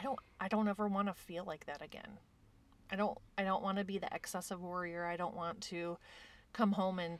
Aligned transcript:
I 0.00 0.02
don't 0.02 0.18
I 0.40 0.48
don't 0.48 0.66
ever 0.66 0.88
want 0.88 1.08
to 1.08 1.14
feel 1.14 1.44
like 1.44 1.66
that 1.66 1.82
again. 1.82 2.16
I 2.90 2.96
don't 2.96 3.18
I 3.36 3.44
don't 3.44 3.62
want 3.62 3.76
to 3.76 3.84
be 3.84 3.98
the 3.98 4.08
excessive 4.14 4.58
warrior. 4.58 5.04
I 5.04 5.18
don't 5.18 5.36
want 5.36 5.60
to 5.64 5.98
come 6.54 6.72
home 6.72 6.98
and 6.98 7.18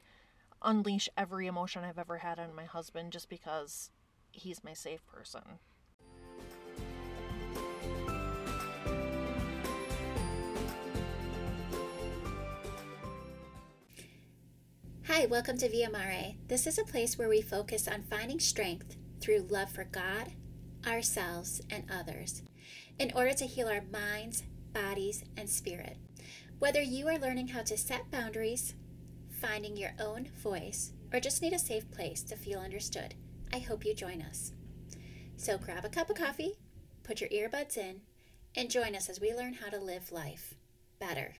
unleash 0.63 1.07
every 1.15 1.47
emotion 1.47 1.85
I've 1.85 1.99
ever 1.99 2.17
had 2.17 2.39
on 2.39 2.55
my 2.55 2.65
husband 2.65 3.13
just 3.13 3.29
because 3.29 3.91
he's 4.33 4.65
my 4.65 4.73
safe 4.73 5.07
person. 5.07 5.43
Hi, 15.07 15.27
welcome 15.27 15.59
to 15.59 15.69
Via 15.69 15.91
Mare. 15.91 16.33
This 16.49 16.67
is 16.67 16.79
a 16.79 16.85
place 16.85 17.19
where 17.19 17.29
we 17.29 17.43
focus 17.43 17.87
on 17.87 18.05
finding 18.05 18.41
strength 18.41 18.97
through 19.21 19.49
love 19.51 19.71
for 19.71 19.85
God, 19.85 20.33
ourselves, 20.87 21.61
and 21.71 21.85
others 21.91 22.43
in 22.99 23.11
order 23.15 23.33
to 23.33 23.47
heal 23.47 23.67
our 23.67 23.83
minds, 23.91 24.43
bodies, 24.75 25.25
and 25.37 25.49
spirit. 25.49 25.97
Whether 26.59 26.83
you 26.83 27.09
are 27.09 27.19
learning 27.19 27.49
how 27.49 27.63
to 27.63 27.77
set 27.79 28.11
boundaries, 28.11 28.75
finding 29.31 29.77
your 29.77 29.93
own 29.99 30.29
voice, 30.43 30.93
or 31.13 31.19
just 31.19 31.41
need 31.41 31.55
a 31.55 31.59
safe 31.59 31.91
place 31.91 32.23
to 32.25 32.37
feel 32.37 32.61
understood, 32.61 33.15
I 33.53 33.59
hope 33.59 33.87
you 33.87 33.95
join 33.95 34.21
us. 34.21 34.53
So 35.37 35.57
grab 35.57 35.87
a 35.87 35.89
cup 35.89 36.11
of 36.11 36.17
coffee, 36.17 36.59
put 37.03 37.23
your 37.23 37.31
earbuds 37.31 37.79
in, 37.79 38.03
and 38.55 38.71
join 38.71 38.95
us 38.95 39.09
as 39.09 39.21
we 39.21 39.35
learn 39.35 39.55
how 39.55 39.71
to 39.71 39.79
live 39.79 40.13
life 40.13 40.55
better. 40.99 41.35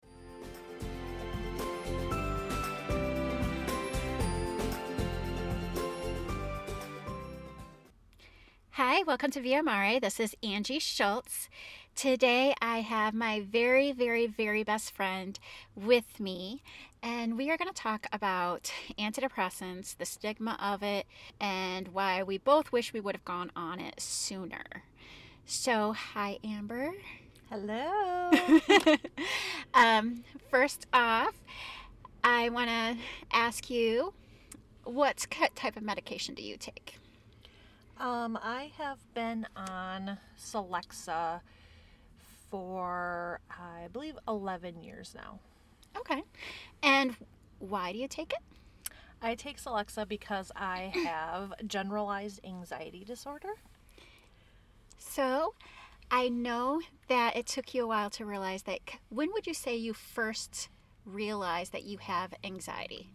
Hi, 8.75 9.03
welcome 9.03 9.33
to 9.33 9.41
Via 9.41 9.65
Mare. 9.65 9.99
This 9.99 10.21
is 10.21 10.37
Angie 10.45 10.79
Schultz. 10.79 11.49
Today 11.97 12.55
I 12.63 12.83
have 12.83 13.13
my 13.13 13.41
very, 13.41 13.91
very, 13.91 14.29
very 14.29 14.63
best 14.63 14.95
friend 14.95 15.37
with 15.75 16.21
me, 16.21 16.63
and 17.03 17.37
we 17.37 17.51
are 17.51 17.57
going 17.57 17.69
to 17.69 17.75
talk 17.75 18.07
about 18.13 18.73
antidepressants, 18.97 19.97
the 19.97 20.07
stigma 20.07 20.57
of 20.63 20.85
it, 20.85 21.07
and 21.41 21.89
why 21.89 22.23
we 22.23 22.39
both 22.39 22.71
wish 22.71 22.93
we 22.93 23.01
would 23.01 23.17
have 23.17 23.25
gone 23.25 23.51
on 23.57 23.81
it 23.81 24.01
sooner. 24.01 24.85
So, 25.45 25.93
hi, 25.93 26.39
Amber. 26.45 26.93
Hello. 27.51 28.31
um, 29.75 30.23
first 30.49 30.87
off, 30.93 31.35
I 32.23 32.49
want 32.51 32.71
to 32.71 32.97
ask 33.33 33.69
you 33.69 34.15
what 34.85 35.27
type 35.57 35.77
of 35.77 35.83
medication 35.83 36.37
do 36.37 36.43
you 36.45 36.57
take? 36.57 37.01
Um, 38.01 38.39
I 38.43 38.73
have 38.79 38.97
been 39.13 39.47
on 39.55 40.17
Celexa 40.39 41.43
for, 42.51 43.41
I 43.51 43.89
believe, 43.93 44.19
11 44.27 44.83
years 44.83 45.15
now. 45.15 45.39
Okay. 45.99 46.23
And 46.83 47.15
why 47.59 47.93
do 47.93 47.99
you 47.99 48.09
take 48.09 48.33
it? 48.33 48.39
I 49.21 49.35
take 49.35 49.61
Celexa 49.61 50.09
because 50.09 50.51
I 50.57 50.91
have 51.05 51.53
generalized 51.67 52.41
anxiety 52.43 53.05
disorder. 53.05 53.53
So, 54.97 55.53
I 56.11 56.31
know 56.31 56.81
that 57.09 57.37
it 57.37 57.45
took 57.45 57.75
you 57.75 57.85
a 57.85 57.87
while 57.87 58.09
to 58.11 58.25
realize 58.25 58.63
that. 58.63 58.81
When 59.11 59.31
would 59.35 59.47
you 59.47 59.55
say 59.55 59.77
you 59.77 59.93
first 59.93 60.71
realized 61.05 61.73
that 61.73 61.85
you 61.85 61.99
have 61.99 62.33
anxiety 62.43 63.11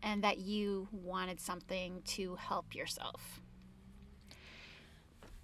and 0.00 0.22
that 0.22 0.38
you 0.38 0.86
wanted 0.92 1.40
something 1.40 2.02
to 2.06 2.36
help 2.36 2.72
yourself? 2.72 3.41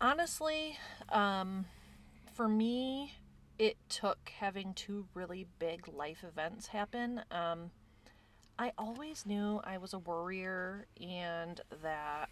Honestly, 0.01 0.79
um, 1.09 1.67
for 2.33 2.47
me, 2.47 3.15
it 3.59 3.77
took 3.89 4.31
having 4.39 4.73
two 4.75 5.07
really 5.13 5.47
big 5.59 5.89
life 5.89 6.23
events 6.23 6.69
happen. 6.69 7.23
Um, 7.33 7.71
I 8.59 8.73
always 8.79 9.27
knew 9.27 9.61
I 9.65 9.78
was 9.78 9.93
a 9.93 9.99
worrier 9.99 10.87
and 11.00 11.61
that 11.83 12.28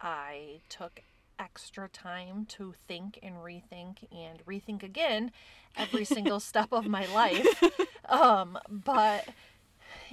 I 0.00 0.60
took 0.68 1.00
extra 1.38 1.88
time 1.88 2.44
to 2.46 2.74
think 2.86 3.18
and 3.22 3.36
rethink 3.36 4.06
and 4.12 4.44
rethink 4.44 4.82
again 4.82 5.30
every 5.76 6.04
single 6.16 6.40
step 6.40 6.68
of 6.72 6.86
my 6.86 7.06
life. 7.14 7.62
Um, 8.10 8.58
but 8.68 9.28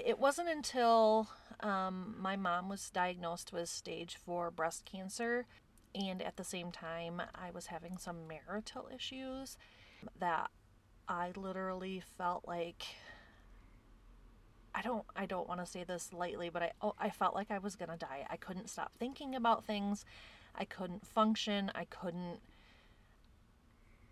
it 0.03 0.19
wasn't 0.19 0.49
until 0.49 1.27
um, 1.61 2.15
my 2.19 2.35
mom 2.35 2.69
was 2.69 2.89
diagnosed 2.89 3.51
with 3.51 3.67
stage 3.67 4.15
four 4.15 4.51
breast 4.51 4.85
cancer 4.85 5.45
and 5.95 6.21
at 6.21 6.35
the 6.35 6.43
same 6.43 6.71
time 6.71 7.21
I 7.33 7.51
was 7.51 7.67
having 7.67 7.97
some 7.97 8.27
marital 8.27 8.89
issues 8.93 9.57
that 10.19 10.49
I 11.07 11.31
literally 11.35 12.03
felt 12.17 12.47
like 12.47 12.83
I 14.73 14.81
don't 14.81 15.05
I 15.15 15.25
don't 15.25 15.47
want 15.47 15.61
to 15.61 15.65
say 15.65 15.83
this 15.83 16.11
lightly, 16.11 16.49
but 16.49 16.61
I 16.61 16.71
oh, 16.81 16.95
I 16.99 17.09
felt 17.09 17.33
like 17.33 17.49
I 17.49 17.59
was 17.59 17.75
going 17.75 17.89
to 17.89 17.97
die. 17.97 18.25
I 18.29 18.35
couldn't 18.35 18.69
stop 18.69 18.93
thinking 18.99 19.35
about 19.35 19.65
things. 19.65 20.03
I 20.53 20.65
couldn't 20.65 21.05
function. 21.07 21.71
I 21.73 21.85
couldn't 21.85 22.39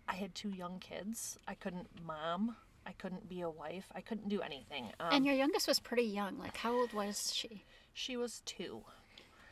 I 0.08 0.14
had 0.14 0.34
two 0.34 0.50
young 0.50 0.78
kids. 0.78 1.38
I 1.46 1.54
couldn't 1.54 1.88
mom. 2.04 2.56
I 2.86 2.92
couldn't 2.92 3.28
be 3.28 3.40
a 3.40 3.50
wife. 3.50 3.86
I 3.94 4.00
couldn't 4.00 4.28
do 4.28 4.42
anything. 4.42 4.90
Um, 5.00 5.08
and 5.12 5.26
your 5.26 5.34
youngest 5.34 5.68
was 5.68 5.80
pretty 5.80 6.04
young. 6.04 6.38
Like 6.38 6.56
how 6.56 6.72
old 6.72 6.92
was 6.92 7.32
she? 7.34 7.64
She 7.92 8.16
was 8.16 8.42
2. 8.46 8.82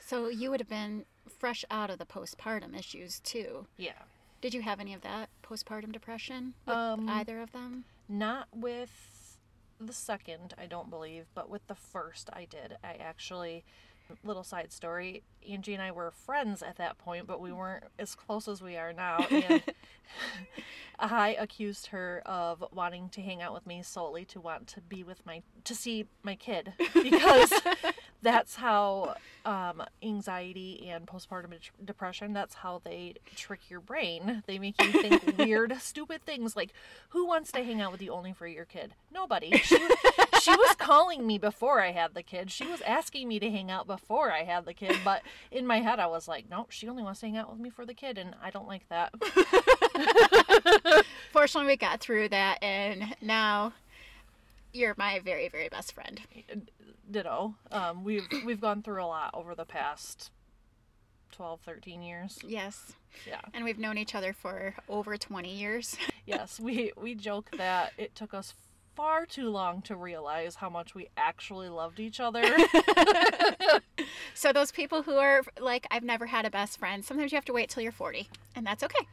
So 0.01 0.29
you 0.29 0.51
would 0.51 0.61
have 0.61 0.69
been 0.69 1.05
fresh 1.29 1.65
out 1.71 1.91
of 1.91 1.99
the 1.99 2.07
postpartum 2.07 2.79
issues 2.79 3.21
too. 3.21 3.67
Yeah. 3.77 3.93
Did 4.41 4.55
you 4.55 4.63
have 4.63 4.81
any 4.81 4.93
of 4.93 5.03
that 5.03 5.29
postpartum 5.43 5.93
depression 5.93 6.55
with 6.67 6.77
um, 6.77 7.09
either 7.09 7.41
of 7.41 7.53
them? 7.53 7.85
Not 8.09 8.49
with 8.55 9.39
the 9.81 9.93
second, 9.93 10.55
I 10.59 10.67
don't 10.67 10.91
believe, 10.91 11.27
but 11.35 11.49
with 11.49 11.67
the 11.67 11.75
first 11.75 12.29
I 12.33 12.47
did. 12.47 12.77
I 12.83 12.95
actually 12.95 13.65
little 14.25 14.45
side 14.45 14.71
story 14.73 15.23
Angie 15.49 15.75
and 15.75 15.83
I 15.83 15.91
were 15.91 16.11
friends 16.11 16.63
at 16.63 16.77
that 16.77 16.99
point, 16.99 17.27
but 17.27 17.41
we 17.41 17.53
weren't 17.53 17.85
as 17.99 18.15
close 18.15 18.47
as 18.47 18.63
we 18.63 18.77
are 18.77 18.93
now. 18.93 19.27
And 19.31 19.63
I 20.99 21.37
accused 21.39 21.87
her 21.87 22.23
of 22.27 22.63
wanting 22.73 23.09
to 23.11 23.23
hang 23.23 23.43
out 23.43 23.55
with 23.55 23.67
me 23.67 23.83
solely 23.83 24.25
to 24.27 24.41
want 24.41 24.67
to 24.69 24.81
be 24.81 25.03
with 25.03 25.25
my 25.27 25.43
to 25.65 25.75
see 25.75 26.07
my 26.23 26.35
kid 26.37 26.75
because 26.95 27.53
that's 28.23 28.57
how 28.57 29.17
um, 29.45 29.83
anxiety 30.03 30.89
and 30.89 31.07
postpartum 31.07 31.53
depression. 31.85 32.33
That's 32.33 32.55
how 32.55 32.81
they 32.85 33.15
trick 33.35 33.69
your 33.69 33.81
brain. 33.81 34.43
They 34.47 34.59
make 34.59 34.81
you 34.81 34.93
think 34.93 35.39
weird, 35.39 35.77
stupid 35.81 36.25
things 36.25 36.57
like, 36.57 36.73
"Who 37.11 37.27
wants 37.27 37.53
to 37.53 37.65
hang 37.65 37.81
out 37.81 37.93
with 37.93 38.01
you 38.01 38.13
only 38.13 38.33
for 38.33 38.47
your 38.47 38.65
kid?" 38.65 38.95
Nobody. 39.13 39.57
She, 39.59 39.77
she 40.41 40.51
was 40.51 40.75
calling 40.77 41.27
me 41.27 41.39
before 41.39 41.81
I 41.81 41.93
had 41.93 42.15
the 42.15 42.23
kid. 42.23 42.51
She 42.51 42.67
was 42.67 42.81
asking 42.83 43.29
me 43.29 43.39
to 43.41 43.51
hang 43.51 43.71
out 43.71 43.87
before 43.87 44.33
I 44.33 44.45
had 44.45 44.65
the 44.65 44.75
kid, 44.75 44.97
but 45.05 45.23
in 45.51 45.67
my 45.67 45.81
head, 45.81 45.99
I 45.99 46.07
was 46.07 46.29
like, 46.29 46.49
no, 46.51 46.67
she 46.71 46.89
only 46.89 47.03
wants 47.03 47.21
to 47.21 47.27
hang 47.27 47.37
out 47.37 47.51
with 47.51 47.61
me 47.61 47.71
for 47.71 47.85
the 47.85 47.95
kid, 47.95 48.19
and 48.19 48.35
I 48.43 48.51
don't 48.51 48.67
like 48.69 48.89
that. 48.89 49.13
Fortunately, 51.33 51.73
we 51.73 51.77
got 51.77 52.01
through 52.01 52.29
that, 52.31 52.63
and 52.63 53.15
now 53.21 53.73
you're 54.73 54.95
my 54.97 55.21
very, 55.21 55.49
very 55.49 55.69
best 55.69 55.93
friend. 55.93 56.21
Ditto. 57.13 57.55
Um, 57.71 58.05
we've 58.05 58.27
we've 58.45 58.61
gone 58.61 58.83
through 58.83 59.03
a 59.03 59.07
lot 59.07 59.31
over 59.35 59.55
the 59.55 59.65
past 59.65 60.31
12, 61.33 61.61
13 61.61 62.03
years. 62.03 62.39
Yes. 62.47 62.93
Yeah. 63.27 63.41
And 63.53 63.65
we've 63.65 63.79
known 63.79 63.99
each 63.99 64.15
other 64.15 64.33
for 64.33 64.75
over 64.89 65.17
20 65.17 65.53
years. 65.53 65.97
yes, 66.27 66.61
we 66.61 66.93
we 66.97 67.15
joke 67.15 67.51
that 67.57 67.93
it 67.99 68.15
took 68.15 68.35
us 68.35 68.55
far 68.95 69.25
too 69.25 69.49
long 69.49 69.81
to 69.81 69.97
realize 69.97 70.57
how 70.57 70.69
much 70.69 70.95
we 70.95 71.09
actually 71.17 71.69
loved 71.69 71.99
each 71.99 72.21
other. 72.21 72.43
so 74.35 74.53
those 74.53 74.71
people 74.71 75.03
who 75.03 75.15
are 75.15 75.43
like 75.59 75.87
I've 75.91 76.05
never 76.05 76.27
had 76.27 76.45
a 76.45 76.51
best 76.51 76.79
friend, 76.79 77.05
sometimes 77.05 77.33
you 77.33 77.37
have 77.37 77.45
to 77.47 77.53
wait 77.53 77.71
till 77.71 77.83
you're 77.83 77.93
40, 77.93 78.29
and 78.55 78.67
that's 78.67 78.83
okay. 78.83 79.07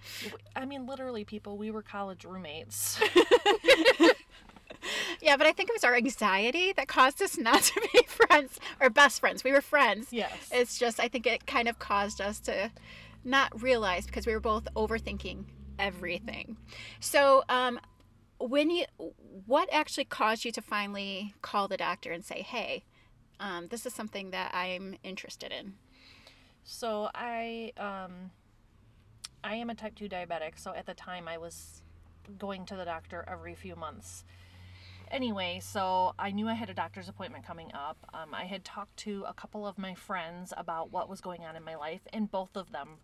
I 0.55 0.65
mean 0.65 0.85
literally 0.85 1.23
people, 1.23 1.57
we 1.57 1.71
were 1.71 1.81
college 1.81 2.25
roommates. 2.25 2.99
yeah, 5.21 5.37
but 5.37 5.47
I 5.47 5.51
think 5.51 5.69
it 5.69 5.73
was 5.73 5.83
our 5.83 5.95
anxiety 5.95 6.73
that 6.73 6.87
caused 6.87 7.21
us 7.21 7.37
not 7.37 7.61
to 7.63 7.89
be 7.93 8.03
friends 8.07 8.59
or 8.79 8.89
best 8.89 9.19
friends. 9.19 9.43
We 9.43 9.51
were 9.51 9.61
friends. 9.61 10.07
Yes. 10.11 10.31
It's 10.51 10.77
just 10.77 10.99
I 10.99 11.07
think 11.07 11.27
it 11.27 11.45
kind 11.45 11.67
of 11.67 11.79
caused 11.79 12.21
us 12.21 12.39
to 12.41 12.71
not 13.23 13.61
realize 13.61 14.05
because 14.05 14.25
we 14.25 14.33
were 14.33 14.39
both 14.39 14.67
overthinking 14.75 15.45
everything. 15.77 16.57
So, 16.99 17.43
um, 17.49 17.79
when 18.39 18.69
you 18.69 18.85
what 19.45 19.67
actually 19.71 20.05
caused 20.05 20.45
you 20.45 20.51
to 20.51 20.61
finally 20.61 21.33
call 21.41 21.67
the 21.67 21.77
doctor 21.77 22.11
and 22.11 22.23
say 22.23 22.41
hey 22.41 22.83
um, 23.39 23.67
this 23.67 23.85
is 23.85 23.93
something 23.93 24.31
that 24.31 24.53
i'm 24.53 24.95
interested 25.03 25.51
in 25.51 25.73
so 26.63 27.09
i 27.13 27.71
um, 27.77 28.31
i 29.43 29.55
am 29.55 29.69
a 29.69 29.75
type 29.75 29.93
2 29.95 30.07
diabetic 30.07 30.57
so 30.57 30.73
at 30.73 30.85
the 30.85 30.93
time 30.93 31.27
i 31.27 31.37
was 31.37 31.81
going 32.37 32.65
to 32.65 32.75
the 32.75 32.85
doctor 32.85 33.25
every 33.27 33.55
few 33.55 33.75
months 33.75 34.23
anyway 35.11 35.59
so 35.61 36.13
i 36.19 36.31
knew 36.31 36.47
i 36.47 36.53
had 36.53 36.69
a 36.69 36.73
doctor's 36.73 37.09
appointment 37.09 37.45
coming 37.45 37.71
up 37.73 37.97
um, 38.13 38.33
i 38.33 38.45
had 38.45 38.63
talked 38.63 38.95
to 38.97 39.23
a 39.27 39.33
couple 39.33 39.65
of 39.67 39.77
my 39.77 39.93
friends 39.93 40.53
about 40.57 40.91
what 40.91 41.09
was 41.09 41.21
going 41.21 41.41
on 41.41 41.55
in 41.55 41.63
my 41.63 41.75
life 41.75 42.01
and 42.13 42.31
both 42.31 42.55
of 42.55 42.71
them 42.71 42.97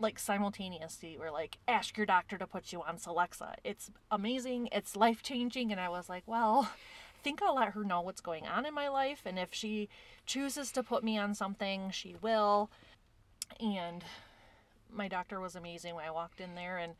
like 0.00 0.18
simultaneously 0.18 1.16
were 1.18 1.30
like 1.30 1.58
ask 1.68 1.96
your 1.96 2.06
doctor 2.06 2.38
to 2.38 2.46
put 2.46 2.72
you 2.72 2.82
on 2.82 2.96
Celexa. 2.96 3.54
It's 3.62 3.90
amazing, 4.10 4.68
it's 4.72 4.96
life-changing 4.96 5.70
and 5.70 5.80
I 5.80 5.88
was 5.88 6.08
like, 6.08 6.24
well, 6.26 6.70
I 6.72 7.22
think 7.22 7.42
I'll 7.42 7.54
let 7.54 7.72
her 7.72 7.84
know 7.84 8.00
what's 8.00 8.20
going 8.20 8.46
on 8.46 8.66
in 8.66 8.74
my 8.74 8.88
life 8.88 9.22
and 9.26 9.38
if 9.38 9.50
she 9.52 9.88
chooses 10.26 10.72
to 10.72 10.82
put 10.82 11.04
me 11.04 11.18
on 11.18 11.34
something, 11.34 11.90
she 11.90 12.16
will. 12.20 12.70
And 13.60 14.04
my 14.90 15.06
doctor 15.06 15.38
was 15.38 15.54
amazing 15.54 15.94
when 15.94 16.06
I 16.06 16.10
walked 16.10 16.40
in 16.40 16.54
there 16.54 16.78
and 16.78 16.94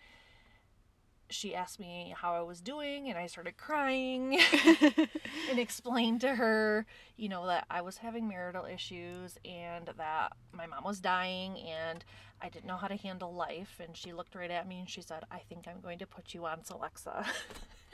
she 1.30 1.54
asked 1.54 1.80
me 1.80 2.14
how 2.16 2.34
I 2.34 2.42
was 2.42 2.60
doing, 2.60 3.08
and 3.08 3.18
I 3.18 3.26
started 3.26 3.56
crying 3.56 4.38
and 5.50 5.58
explained 5.58 6.20
to 6.22 6.34
her, 6.34 6.86
you 7.16 7.28
know, 7.28 7.46
that 7.46 7.66
I 7.70 7.80
was 7.80 7.98
having 7.98 8.28
marital 8.28 8.64
issues 8.64 9.38
and 9.44 9.90
that 9.96 10.32
my 10.52 10.66
mom 10.66 10.84
was 10.84 11.00
dying 11.00 11.58
and 11.58 12.04
I 12.42 12.48
didn't 12.48 12.66
know 12.66 12.76
how 12.76 12.88
to 12.88 12.96
handle 12.96 13.32
life. 13.32 13.80
And 13.82 13.96
she 13.96 14.12
looked 14.12 14.34
right 14.34 14.50
at 14.50 14.66
me 14.66 14.80
and 14.80 14.88
she 14.88 15.02
said, 15.02 15.24
I 15.30 15.38
think 15.48 15.66
I'm 15.68 15.80
going 15.80 15.98
to 15.98 16.06
put 16.06 16.34
you 16.34 16.46
on 16.46 16.60
Celexa. 16.60 17.26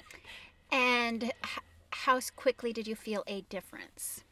and 0.73 1.25
h- 1.25 1.33
how 1.91 2.21
quickly 2.37 2.73
did 2.73 2.87
you 2.87 2.95
feel 2.95 3.23
a 3.27 3.43
difference? 3.43 4.25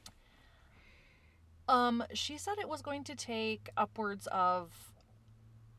Um, 1.68 2.04
she 2.12 2.36
said 2.38 2.58
it 2.58 2.68
was 2.68 2.82
going 2.82 3.04
to 3.04 3.14
take 3.14 3.70
upwards 3.76 4.28
of 4.30 4.92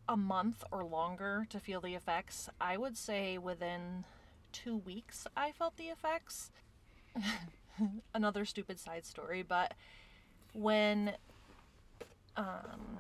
a 0.07 0.17
month 0.17 0.63
or 0.71 0.83
longer 0.83 1.47
to 1.49 1.59
feel 1.59 1.81
the 1.81 1.95
effects. 1.95 2.49
I 2.59 2.77
would 2.77 2.97
say 2.97 3.37
within 3.37 4.05
two 4.51 4.77
weeks, 4.77 5.27
I 5.35 5.51
felt 5.51 5.77
the 5.77 5.85
effects. 5.85 6.51
Another 8.13 8.45
stupid 8.45 8.79
side 8.79 9.05
story, 9.05 9.43
but 9.43 9.73
when 10.53 11.13
um, 12.37 12.99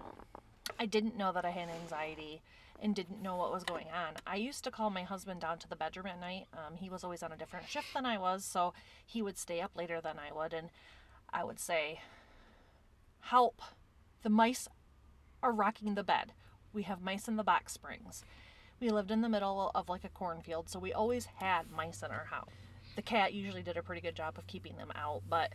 I 0.79 0.85
didn't 0.85 1.17
know 1.17 1.31
that 1.31 1.45
I 1.45 1.51
had 1.51 1.69
anxiety 1.69 2.41
and 2.81 2.93
didn't 2.93 3.21
know 3.21 3.37
what 3.37 3.53
was 3.53 3.63
going 3.63 3.87
on, 3.87 4.15
I 4.27 4.35
used 4.35 4.63
to 4.65 4.71
call 4.71 4.89
my 4.89 5.03
husband 5.03 5.41
down 5.41 5.59
to 5.59 5.69
the 5.69 5.75
bedroom 5.75 6.07
at 6.07 6.19
night. 6.19 6.47
Um, 6.53 6.75
he 6.75 6.89
was 6.89 7.03
always 7.03 7.23
on 7.23 7.31
a 7.31 7.37
different 7.37 7.69
shift 7.69 7.93
than 7.93 8.05
I 8.05 8.17
was, 8.17 8.43
so 8.43 8.73
he 9.05 9.21
would 9.21 9.37
stay 9.37 9.61
up 9.61 9.71
later 9.75 10.01
than 10.01 10.17
I 10.19 10.33
would, 10.35 10.53
and 10.53 10.69
I 11.31 11.43
would 11.43 11.59
say, 11.59 12.01
Help! 13.21 13.61
The 14.23 14.29
mice 14.29 14.67
are 15.41 15.51
rocking 15.51 15.95
the 15.95 16.03
bed 16.03 16.33
we 16.75 16.83
have 16.83 17.01
mice 17.01 17.27
in 17.27 17.37
the 17.37 17.43
box 17.43 17.73
springs. 17.73 18.23
We 18.79 18.89
lived 18.89 19.09
in 19.09 19.21
the 19.21 19.29
middle 19.29 19.71
of 19.73 19.89
like 19.89 20.03
a 20.03 20.09
cornfield, 20.09 20.69
so 20.69 20.77
we 20.77 20.93
always 20.93 21.25
had 21.37 21.71
mice 21.71 22.03
in 22.03 22.11
our 22.11 22.25
house. 22.25 22.51
The 22.95 23.01
cat 23.01 23.33
usually 23.33 23.63
did 23.63 23.77
a 23.77 23.83
pretty 23.83 24.01
good 24.01 24.15
job 24.15 24.37
of 24.37 24.47
keeping 24.47 24.75
them 24.77 24.91
out, 24.95 25.23
but 25.29 25.53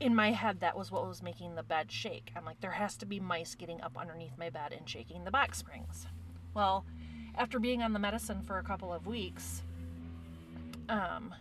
in 0.00 0.14
my 0.14 0.32
head, 0.32 0.60
that 0.60 0.76
was 0.76 0.90
what 0.90 1.06
was 1.06 1.22
making 1.22 1.54
the 1.54 1.62
bed 1.62 1.92
shake. 1.92 2.32
I'm 2.34 2.44
like, 2.44 2.60
there 2.60 2.72
has 2.72 2.96
to 2.96 3.06
be 3.06 3.20
mice 3.20 3.54
getting 3.54 3.80
up 3.80 3.96
underneath 3.96 4.36
my 4.36 4.50
bed 4.50 4.72
and 4.72 4.88
shaking 4.88 5.24
the 5.24 5.30
box 5.30 5.58
springs. 5.58 6.06
Well, 6.54 6.84
after 7.36 7.58
being 7.58 7.82
on 7.82 7.92
the 7.92 7.98
medicine 7.98 8.42
for 8.42 8.58
a 8.58 8.64
couple 8.64 8.92
of 8.92 9.06
weeks, 9.06 9.62
um, 10.88 11.34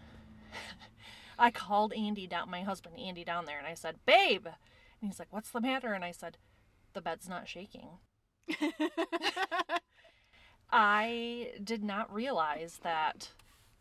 I 1.39 1.49
called 1.51 1.93
Andy 1.93 2.27
down, 2.27 2.51
my 2.51 2.61
husband 2.61 2.99
Andy 2.99 3.23
down 3.23 3.45
there, 3.45 3.57
and 3.57 3.67
I 3.67 3.73
said, 3.73 3.95
"Babe," 4.05 4.45
and 4.45 5.09
he's 5.09 5.19
like, 5.19 5.33
"What's 5.33 5.49
the 5.49 5.61
matter?" 5.61 5.93
And 5.93 6.05
I 6.05 6.11
said, 6.11 6.38
"The 6.93 7.01
bed's 7.01 7.27
not 7.27 7.47
shaking." 7.47 7.88
I 10.71 11.53
did 11.63 11.83
not 11.83 12.13
realize 12.13 12.80
that 12.83 13.31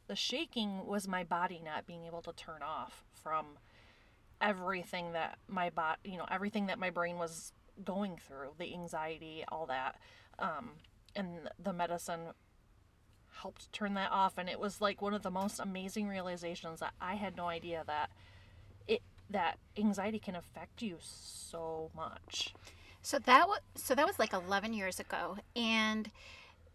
the 0.08 0.16
shaking 0.16 0.86
was 0.86 1.06
my 1.06 1.24
body 1.24 1.60
not 1.64 1.86
being 1.86 2.04
able 2.04 2.22
to 2.22 2.32
turn 2.32 2.62
off 2.62 3.04
from 3.12 3.58
everything 4.40 5.12
that 5.12 5.38
my 5.48 5.70
body, 5.70 5.98
you 6.04 6.18
know, 6.18 6.26
everything 6.30 6.66
that 6.66 6.78
my 6.78 6.90
brain 6.90 7.18
was 7.18 7.52
going 7.84 8.16
through, 8.16 8.50
the 8.58 8.72
anxiety, 8.74 9.44
all 9.48 9.66
that. 9.66 9.96
Um, 10.38 10.70
and 11.14 11.50
the 11.62 11.72
medicine 11.72 12.20
helped 13.32 13.72
turn 13.72 13.94
that 13.94 14.10
off 14.10 14.36
and 14.38 14.48
it 14.48 14.58
was 14.60 14.80
like 14.80 15.00
one 15.00 15.14
of 15.14 15.22
the 15.22 15.30
most 15.30 15.60
amazing 15.60 16.08
realizations 16.08 16.80
that 16.80 16.92
I 17.00 17.14
had 17.14 17.36
no 17.36 17.46
idea 17.46 17.84
that 17.86 18.10
it 18.88 19.02
that 19.30 19.58
anxiety 19.78 20.18
can 20.18 20.34
affect 20.36 20.82
you 20.82 20.96
so 21.00 21.90
much. 21.94 22.54
So 23.02 23.18
that 23.18 23.48
was 23.48 23.60
so 23.74 23.94
that 23.94 24.06
was 24.06 24.18
like 24.18 24.32
11 24.32 24.72
years 24.72 25.00
ago 25.00 25.38
and 25.56 26.10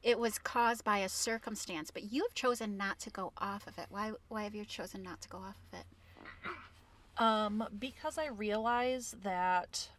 it 0.04 0.20
was 0.20 0.38
caused 0.38 0.84
by 0.84 1.00
a 1.00 1.10
circumstance, 1.10 1.90
but 1.90 2.12
you 2.12 2.24
have 2.24 2.34
chosen 2.36 2.78
not 2.78 3.00
to 3.00 3.10
go 3.10 3.32
off 3.38 3.66
of 3.68 3.78
it. 3.78 3.88
Why 3.90 4.12
why 4.28 4.44
have 4.44 4.56
you 4.56 4.66
chosen 4.66 5.04
not 5.04 5.22
to 5.22 5.30
go 5.30 5.38
off 5.38 5.58
of 5.72 5.80
it? 5.80 5.86
Um 7.18 7.68
because 7.78 8.18
I 8.18 8.28
realize 8.28 9.16
that 9.24 9.90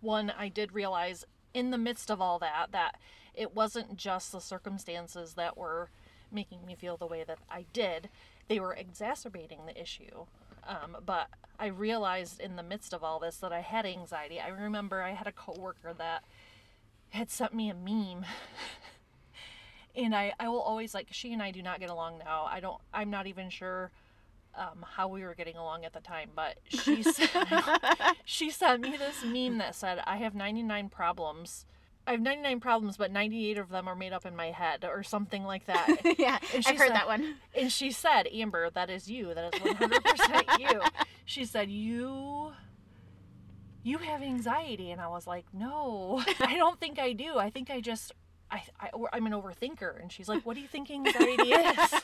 one 0.00 0.32
I 0.36 0.48
did 0.48 0.72
realize 0.72 1.24
in 1.54 1.70
the 1.70 1.78
midst 1.78 2.10
of 2.10 2.20
all 2.20 2.38
that 2.38 2.68
that 2.72 2.96
it 3.34 3.54
wasn't 3.54 3.96
just 3.96 4.32
the 4.32 4.40
circumstances 4.40 5.34
that 5.34 5.58
were 5.58 5.90
making 6.32 6.64
me 6.66 6.74
feel 6.74 6.96
the 6.96 7.06
way 7.06 7.24
that 7.24 7.38
I 7.50 7.66
did. 7.72 8.08
They 8.48 8.60
were 8.60 8.74
exacerbating 8.74 9.66
the 9.66 9.80
issue. 9.80 10.26
Um, 10.66 10.96
but 11.04 11.28
I 11.58 11.66
realized 11.66 12.40
in 12.40 12.56
the 12.56 12.62
midst 12.62 12.92
of 12.92 13.02
all 13.02 13.18
this 13.18 13.36
that 13.38 13.52
I 13.52 13.60
had 13.60 13.86
anxiety. 13.86 14.40
I 14.40 14.48
remember 14.48 15.02
I 15.02 15.12
had 15.12 15.26
a 15.26 15.32
coworker 15.32 15.94
that 15.96 16.24
had 17.10 17.30
sent 17.30 17.54
me 17.54 17.70
a 17.70 17.74
meme. 17.74 18.26
and 19.96 20.14
I, 20.14 20.32
I 20.38 20.48
will 20.48 20.60
always 20.60 20.94
like 20.94 21.08
she 21.10 21.32
and 21.32 21.42
I 21.42 21.50
do 21.50 21.62
not 21.62 21.80
get 21.80 21.90
along 21.90 22.18
now. 22.18 22.46
I 22.50 22.60
don't 22.60 22.80
I'm 22.92 23.10
not 23.10 23.26
even 23.26 23.48
sure 23.48 23.90
um, 24.54 24.84
how 24.94 25.08
we 25.08 25.22
were 25.22 25.34
getting 25.34 25.56
along 25.56 25.84
at 25.84 25.92
the 25.92 26.00
time, 26.00 26.30
but 26.34 26.56
she 26.68 27.02
said, 27.02 27.28
she 28.24 28.50
sent 28.50 28.82
me 28.82 28.96
this 28.96 29.24
meme 29.24 29.58
that 29.58 29.74
said, 29.74 30.00
"I 30.06 30.16
have 30.16 30.34
99 30.34 30.88
problems 30.88 31.66
I 32.06 32.12
have 32.12 32.20
99 32.20 32.60
problems, 32.60 32.96
but 32.96 33.10
98 33.10 33.58
of 33.58 33.68
them 33.68 33.88
are 33.88 33.96
made 33.96 34.12
up 34.12 34.24
in 34.24 34.36
my 34.36 34.52
head, 34.52 34.84
or 34.84 35.02
something 35.02 35.44
like 35.44 35.66
that. 35.66 35.88
yeah, 36.18 36.38
I've 36.54 36.66
heard 36.66 36.78
said, 36.78 36.90
that 36.90 37.06
one. 37.06 37.36
And 37.54 37.72
she 37.72 37.90
said, 37.90 38.28
Amber, 38.32 38.70
that 38.70 38.90
is 38.90 39.10
you. 39.10 39.34
That 39.34 39.54
is 39.54 39.60
100% 39.60 40.58
you. 40.58 40.80
She 41.28 41.44
said, 41.44 41.68
You. 41.68 42.52
You 43.82 43.98
have 43.98 44.22
anxiety. 44.22 44.92
And 44.92 45.00
I 45.00 45.08
was 45.08 45.26
like, 45.26 45.44
No, 45.52 46.22
I 46.38 46.54
don't 46.56 46.78
think 46.78 47.00
I 47.00 47.12
do. 47.12 47.36
I 47.36 47.50
think 47.50 47.68
I 47.68 47.80
just. 47.80 48.12
I, 48.48 48.62
I, 48.80 48.90
I'm 49.12 49.26
an 49.26 49.32
overthinker. 49.32 50.00
And 50.00 50.12
she's 50.12 50.28
like, 50.28 50.46
What 50.46 50.54
do 50.54 50.60
you 50.60 50.68
think 50.68 50.88
anxiety 50.88 51.50
is? 51.50 51.94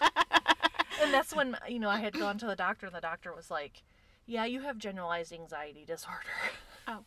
and 1.01 1.15
that's 1.15 1.33
when, 1.33 1.57
you 1.69 1.79
know, 1.79 1.89
I 1.89 2.01
had 2.01 2.15
gone 2.15 2.37
to 2.39 2.47
the 2.47 2.57
doctor, 2.57 2.87
and 2.87 2.95
the 2.97 3.01
doctor 3.01 3.33
was 3.33 3.49
like, 3.49 3.85
Yeah, 4.27 4.45
you 4.45 4.63
have 4.63 4.77
generalized 4.77 5.33
anxiety 5.33 5.85
disorder. 5.87 6.19
Oh. 6.89 7.05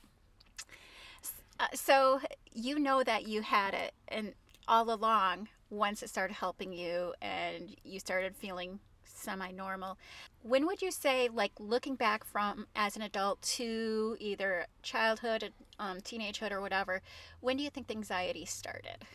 Uh, 1.60 1.68
so 1.74 2.19
you 2.54 2.80
know 2.80 3.04
that 3.04 3.28
you 3.28 3.42
had 3.42 3.74
it, 3.74 3.94
and 4.07 4.34
all 4.68 4.92
along, 4.92 5.48
once 5.69 6.04
it 6.04 6.09
started 6.09 6.33
helping 6.33 6.74
you 6.74 7.14
and 7.21 7.76
you 7.83 8.00
started 8.00 8.35
feeling 8.35 8.80
semi-normal 9.04 9.97
when 10.44 10.66
would 10.68 10.81
you 10.81 10.92
say 10.92 11.30
like 11.33 11.52
looking 11.57 11.95
back 11.95 12.24
from 12.24 12.68
as 12.76 12.95
an 12.95 13.02
adult 13.02 13.42
to 13.42 14.16
either 14.19 14.66
childhood 14.83 15.52
um, 15.80 16.00
teenagehood 16.00 16.52
or 16.52 16.62
whatever 16.62 17.02
when 17.40 17.57
do 17.57 17.64
you 17.64 17.69
think 17.69 17.88
the 17.88 17.95
anxiety 17.95 18.45
started? 18.45 19.06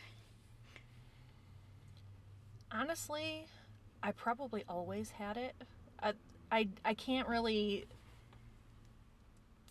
Honestly 2.71 3.45
i 4.03 4.11
probably 4.11 4.63
always 4.67 5.11
had 5.11 5.37
it. 5.37 5.55
I, 6.01 6.13
I 6.51 6.67
i 6.83 6.93
can't 6.93 7.27
really 7.27 7.85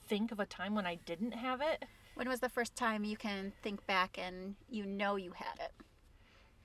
think 0.06 0.32
of 0.32 0.40
a 0.40 0.46
time 0.46 0.74
when 0.74 0.86
i 0.86 0.96
didn't 1.04 1.32
have 1.32 1.60
it 1.60 1.84
when 2.14 2.28
was 2.28 2.40
the 2.40 2.48
first 2.48 2.76
time 2.76 3.04
you 3.04 3.16
can 3.16 3.52
think 3.62 3.86
back 3.86 4.18
and 4.18 4.56
you 4.68 4.84
know 4.84 5.16
you 5.16 5.32
had 5.32 5.58
it? 5.58 5.72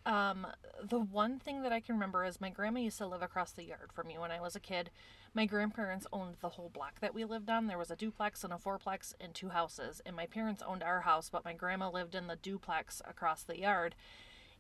Um, 0.06 0.46
the 0.84 1.00
one 1.00 1.40
thing 1.40 1.64
that 1.64 1.74
I 1.74 1.80
can 1.80 1.96
remember 1.96 2.24
is 2.26 2.40
my 2.40 2.50
grandma 2.52 2.80
used 2.80 3.00
to 3.00 3.08
live 3.08 3.24
across 3.24 3.52
the 3.52 3.64
yard 3.64 3.92
from 3.92 4.08
me 4.08 4.18
when 4.20 4.32
I 4.32 4.40
was 4.40 4.56
a 4.56 4.60
kid. 4.60 4.92
My 5.34 5.46
grandparents 5.46 6.06
owned 6.14 6.36
the 6.42 6.50
whole 6.50 6.70
block 6.70 7.00
that 7.00 7.16
we 7.16 7.26
lived 7.26 7.50
on. 7.50 7.66
There 7.66 7.78
was 7.78 7.90
a 7.90 7.96
duplex 7.96 8.44
and 8.44 8.54
a 8.54 8.58
fourplex 8.58 9.14
and 9.20 9.34
two 9.34 9.50
houses. 9.50 10.02
And 10.06 10.16
my 10.16 10.28
parents 10.28 10.62
owned 10.66 10.84
our 10.84 11.02
house, 11.02 11.30
but 11.30 11.44
my 11.44 11.54
grandma 11.54 11.90
lived 11.90 12.14
in 12.14 12.28
the 12.28 12.36
duplex 12.36 13.02
across 13.04 13.42
the 13.42 13.60
yard. 13.60 13.96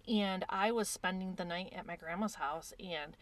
And 0.07 0.45
I 0.49 0.71
was 0.71 0.89
spending 0.89 1.35
the 1.35 1.45
night 1.45 1.73
at 1.75 1.85
my 1.85 1.95
grandma's 1.95 2.35
house 2.35 2.73
and 2.79 3.15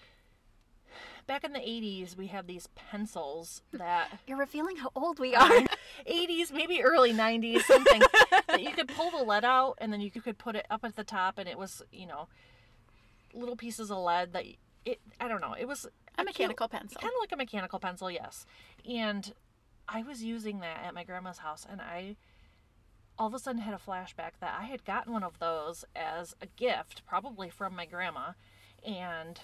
back 1.28 1.44
in 1.44 1.54
the 1.54 1.60
80s 1.60 2.18
we 2.18 2.28
had 2.28 2.48
these 2.48 2.68
pencils 2.76 3.62
that 3.72 4.20
you're 4.28 4.38
revealing 4.38 4.78
how 4.78 4.90
old 4.96 5.20
we 5.20 5.36
are. 5.36 5.50
80s 6.10 6.52
maybe 6.52 6.82
early 6.82 7.14
90s 7.14 7.62
something 7.62 8.02
that 8.48 8.62
you 8.62 8.72
could 8.72 8.88
pull 8.88 9.12
the 9.12 9.24
lead 9.24 9.46
out 9.46 9.78
and 9.80 9.92
then 9.92 10.02
you 10.02 10.12
could 10.12 10.38
put 10.38 10.56
it 10.56 10.66
up 10.70 10.84
at 10.84 10.96
the 10.96 11.04
top 11.04 11.38
and 11.38 11.48
it 11.48 11.58
was 11.58 11.82
you 11.92 12.08
know 12.08 12.28
little 13.34 13.56
pieces 13.56 13.92
of 13.92 13.98
lead 14.00 14.34
that 14.34 14.46
it 14.86 15.00
i 15.20 15.28
don't 15.28 15.42
know 15.42 15.54
it 15.54 15.68
was 15.68 15.88
a 16.18 16.24
mechanical 16.24 16.68
cute, 16.68 16.82
pencil. 16.82 17.02
kind 17.02 17.12
of 17.14 17.20
like 17.20 17.32
a 17.32 17.38
mechanical 17.38 17.80
pencil 17.80 18.10
yes. 18.12 18.46
And 18.88 19.34
i 19.88 20.02
was 20.04 20.24
using 20.24 20.60
that 20.60 20.84
at 20.86 20.94
my 20.94 21.04
grandma's 21.04 21.40
house 21.40 21.66
and 21.70 21.82
i 21.82 22.16
all 23.18 23.28
of 23.28 23.34
a 23.34 23.40
sudden 23.40 23.62
had 23.62 23.74
a 23.74 23.78
flashback 23.78 24.32
that 24.40 24.58
i 24.60 24.64
had 24.66 24.84
gotten 24.86 25.14
one 25.14 25.24
of 25.24 25.40
those 25.40 25.86
as 25.96 26.36
a 26.42 26.48
gift 26.48 27.04
probably 27.06 27.50
from 27.50 27.76
my 27.76 27.86
grandma 27.86 28.32
and 28.86 29.42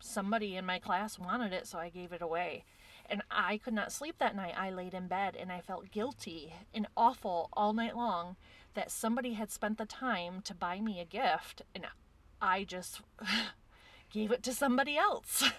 somebody 0.00 0.56
in 0.56 0.66
my 0.66 0.78
class 0.78 1.18
wanted 1.18 1.52
it, 1.52 1.66
so 1.66 1.78
I 1.78 1.88
gave 1.88 2.12
it 2.12 2.22
away. 2.22 2.64
And 3.08 3.22
I 3.30 3.58
could 3.58 3.74
not 3.74 3.92
sleep 3.92 4.16
that 4.18 4.34
night. 4.34 4.54
I 4.56 4.70
laid 4.70 4.92
in 4.92 5.06
bed 5.06 5.36
and 5.38 5.52
I 5.52 5.60
felt 5.60 5.92
guilty 5.92 6.52
and 6.74 6.88
awful 6.96 7.48
all 7.52 7.72
night 7.72 7.96
long 7.96 8.36
that 8.74 8.90
somebody 8.90 9.34
had 9.34 9.50
spent 9.50 9.78
the 9.78 9.86
time 9.86 10.42
to 10.42 10.54
buy 10.54 10.80
me 10.80 11.00
a 11.00 11.04
gift 11.04 11.62
and 11.74 11.86
I 12.42 12.64
just 12.64 13.00
gave 14.10 14.32
it 14.32 14.42
to 14.42 14.52
somebody 14.52 14.96
else. 14.96 15.44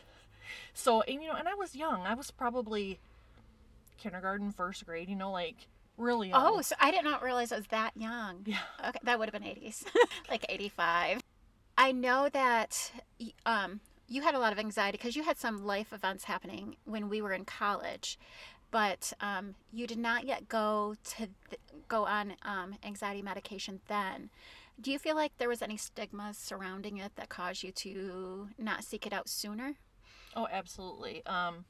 So, 0.73 1.01
and, 1.01 1.21
you 1.21 1.27
know, 1.27 1.35
and 1.35 1.47
I 1.47 1.55
was 1.55 1.75
young. 1.75 2.01
I 2.01 2.13
was 2.13 2.31
probably 2.31 2.99
kindergarten, 3.97 4.51
first 4.51 4.85
grade, 4.85 5.09
you 5.09 5.15
know, 5.15 5.31
like 5.31 5.67
really 5.97 6.29
young. 6.29 6.41
Oh, 6.45 6.61
so 6.61 6.75
I 6.79 6.91
did 6.91 7.03
not 7.03 7.23
realize 7.23 7.51
I 7.51 7.57
was 7.57 7.67
that 7.67 7.97
young. 7.97 8.43
Yeah. 8.45 8.59
Okay, 8.87 8.99
that 9.03 9.19
would 9.19 9.29
have 9.31 9.41
been 9.41 9.49
80s, 9.49 9.85
like 10.29 10.45
85. 10.47 11.21
I 11.77 11.91
know 11.91 12.29
that 12.29 12.91
um, 13.45 13.79
you 14.07 14.21
had 14.21 14.35
a 14.35 14.39
lot 14.39 14.53
of 14.53 14.59
anxiety 14.59 14.97
because 14.97 15.15
you 15.15 15.23
had 15.23 15.37
some 15.37 15.65
life 15.65 15.91
events 15.93 16.25
happening 16.25 16.77
when 16.85 17.09
we 17.09 17.21
were 17.21 17.33
in 17.33 17.45
college, 17.45 18.17
but 18.71 19.13
um, 19.21 19.55
you 19.71 19.87
did 19.87 19.97
not 19.97 20.25
yet 20.25 20.47
go 20.47 20.95
to 21.03 21.17
th- 21.17 21.61
go 21.87 22.05
on 22.05 22.33
um, 22.43 22.75
anxiety 22.83 23.21
medication 23.21 23.79
then. 23.87 24.29
Do 24.79 24.91
you 24.91 24.99
feel 24.99 25.15
like 25.15 25.37
there 25.37 25.49
was 25.49 25.61
any 25.61 25.77
stigma 25.77 26.33
surrounding 26.33 26.97
it 26.97 27.15
that 27.15 27.29
caused 27.29 27.63
you 27.63 27.71
to 27.71 28.49
not 28.57 28.83
seek 28.83 29.07
it 29.07 29.13
out 29.13 29.27
sooner? 29.27 29.75
Oh, 30.35 30.47
absolutely. 30.51 31.25
Um, 31.25 31.65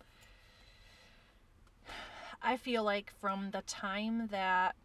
I 2.42 2.58
feel 2.58 2.84
like 2.84 3.14
from 3.22 3.52
the 3.52 3.62
time 3.62 4.28
that 4.28 4.76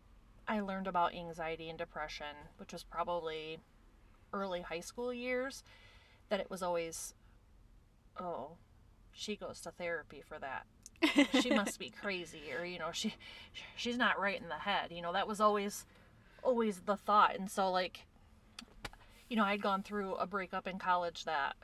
I 0.47 0.61
learned 0.61 0.87
about 0.87 1.15
anxiety 1.15 1.69
and 1.69 1.79
depression, 1.79 2.35
which 2.59 2.73
was 2.73 2.85
probably 2.85 3.59
early 4.33 4.61
high 4.63 4.81
school 4.81 5.13
years, 5.13 5.63
that 6.29 6.41
it 6.41 6.51
was 6.51 6.63
always, 6.63 7.15
oh, 8.21 8.57
she 9.13 9.37
goes 9.37 9.61
to 9.61 9.71
therapy 9.71 10.23
for 10.27 10.39
that. 10.39 10.67
she 11.41 11.51
must 11.55 11.79
be 11.79 11.91
crazy, 11.91 12.53
or 12.57 12.65
you 12.65 12.79
know, 12.79 12.91
she 12.93 13.15
she's 13.77 13.99
not 13.99 14.21
right 14.21 14.41
in 14.41 14.49
the 14.49 14.55
head. 14.55 14.91
You 14.91 15.03
know, 15.03 15.13
that 15.13 15.29
was 15.29 15.41
always 15.41 15.85
always 16.43 16.81
the 16.81 16.97
thought. 16.97 17.37
And 17.37 17.51
so, 17.51 17.71
like, 17.71 18.07
you 19.29 19.37
know, 19.37 19.45
I'd 19.45 19.63
gone 19.63 19.83
through 19.83 20.15
a 20.17 20.27
breakup 20.27 20.67
in 20.67 20.79
college 20.79 21.25
that 21.25 21.57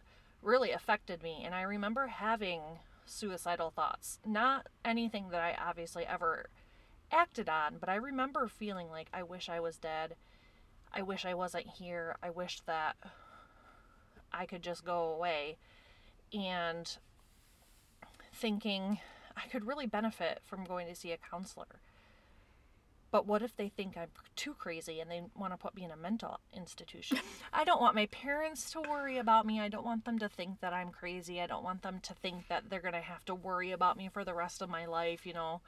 really 0.42 0.70
affected 0.70 1.22
me, 1.22 1.42
and 1.44 1.54
I 1.54 1.62
remember 1.62 2.06
having 2.06 2.60
suicidal 3.06 3.70
thoughts. 3.70 4.18
Not 4.24 4.66
anything 4.84 5.30
that 5.30 5.40
I 5.40 5.56
obviously 5.60 6.06
ever 6.06 6.46
acted 7.10 7.48
on, 7.48 7.76
but 7.78 7.88
I 7.88 7.96
remember 7.96 8.48
feeling 8.48 8.90
like 8.90 9.08
I 9.12 9.22
wish 9.22 9.48
I 9.48 9.60
was 9.60 9.78
dead. 9.78 10.14
I 10.92 11.02
wish 11.02 11.24
I 11.24 11.34
wasn't 11.34 11.66
here. 11.66 12.16
I 12.22 12.30
wish 12.30 12.60
that 12.66 12.96
I 14.32 14.46
could 14.46 14.62
just 14.62 14.84
go 14.84 15.10
away. 15.10 15.58
And 16.32 16.96
thinking 18.32 18.98
I 19.36 19.48
could 19.48 19.66
really 19.66 19.86
benefit 19.86 20.40
from 20.44 20.64
going 20.64 20.86
to 20.88 20.94
see 20.94 21.12
a 21.12 21.16
counselor. 21.16 21.80
But 23.10 23.26
what 23.26 23.40
if 23.40 23.56
they 23.56 23.70
think 23.70 23.96
I'm 23.96 24.10
too 24.36 24.52
crazy 24.52 25.00
and 25.00 25.10
they 25.10 25.22
want 25.34 25.54
to 25.54 25.56
put 25.56 25.74
me 25.74 25.84
in 25.84 25.90
a 25.90 25.96
mental 25.96 26.40
institution? 26.54 27.18
I 27.52 27.64
don't 27.64 27.80
want 27.80 27.94
my 27.94 28.06
parents 28.06 28.70
to 28.72 28.82
worry 28.82 29.16
about 29.16 29.46
me. 29.46 29.60
I 29.60 29.68
don't 29.68 29.84
want 29.84 30.04
them 30.04 30.18
to 30.18 30.28
think 30.28 30.60
that 30.60 30.74
I'm 30.74 30.90
crazy. 30.90 31.40
I 31.40 31.46
don't 31.46 31.64
want 31.64 31.82
them 31.82 32.00
to 32.02 32.14
think 32.14 32.48
that 32.48 32.68
they're 32.68 32.82
going 32.82 32.92
to 32.92 33.00
have 33.00 33.24
to 33.26 33.34
worry 33.34 33.70
about 33.70 33.96
me 33.96 34.10
for 34.12 34.24
the 34.24 34.34
rest 34.34 34.60
of 34.60 34.68
my 34.68 34.84
life, 34.84 35.24
you 35.24 35.32
know. 35.32 35.62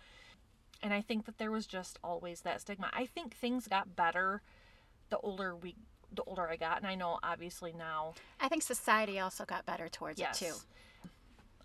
And 0.83 0.93
I 0.93 1.01
think 1.01 1.25
that 1.25 1.39
there 1.39 1.51
was 1.51 1.67
just 1.67 1.99
always 2.05 2.43
that 2.43 2.61
stigma. 2.61 2.91
I 2.93 3.07
think 3.07 3.35
things 3.35 3.69
got 3.69 3.97
better 3.97 4.43
the 5.09 5.19
older 5.19 5.55
we 5.55 5.75
the 6.13 6.23
older 6.25 6.49
I 6.49 6.57
got, 6.57 6.79
and 6.79 6.87
I 6.87 6.95
know 6.95 7.19
obviously 7.23 7.73
now 7.77 8.15
I 8.41 8.49
think 8.49 8.63
society 8.63 9.19
also 9.21 9.45
got 9.45 9.65
better 9.67 9.89
towards 9.89 10.19
Yes. 10.21 10.41
it 10.43 10.47
too. 10.47 10.55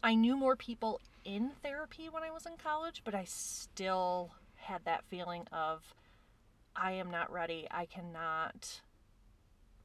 I 0.04 0.14
knew 0.16 0.38
more 0.38 0.56
people 0.56 1.02
in 1.24 1.52
therapy 1.64 2.10
when 2.10 2.22
I 2.24 2.30
was 2.32 2.46
in 2.46 2.58
college, 2.58 3.02
but 3.04 3.16
I 3.16 3.24
still 3.26 4.32
had 4.56 4.86
that 4.86 5.04
feeling 5.06 5.48
of 5.52 5.94
I 6.76 6.92
am 6.92 7.10
not 7.10 7.32
ready. 7.32 7.68
I 7.72 7.86
cannot 7.86 8.82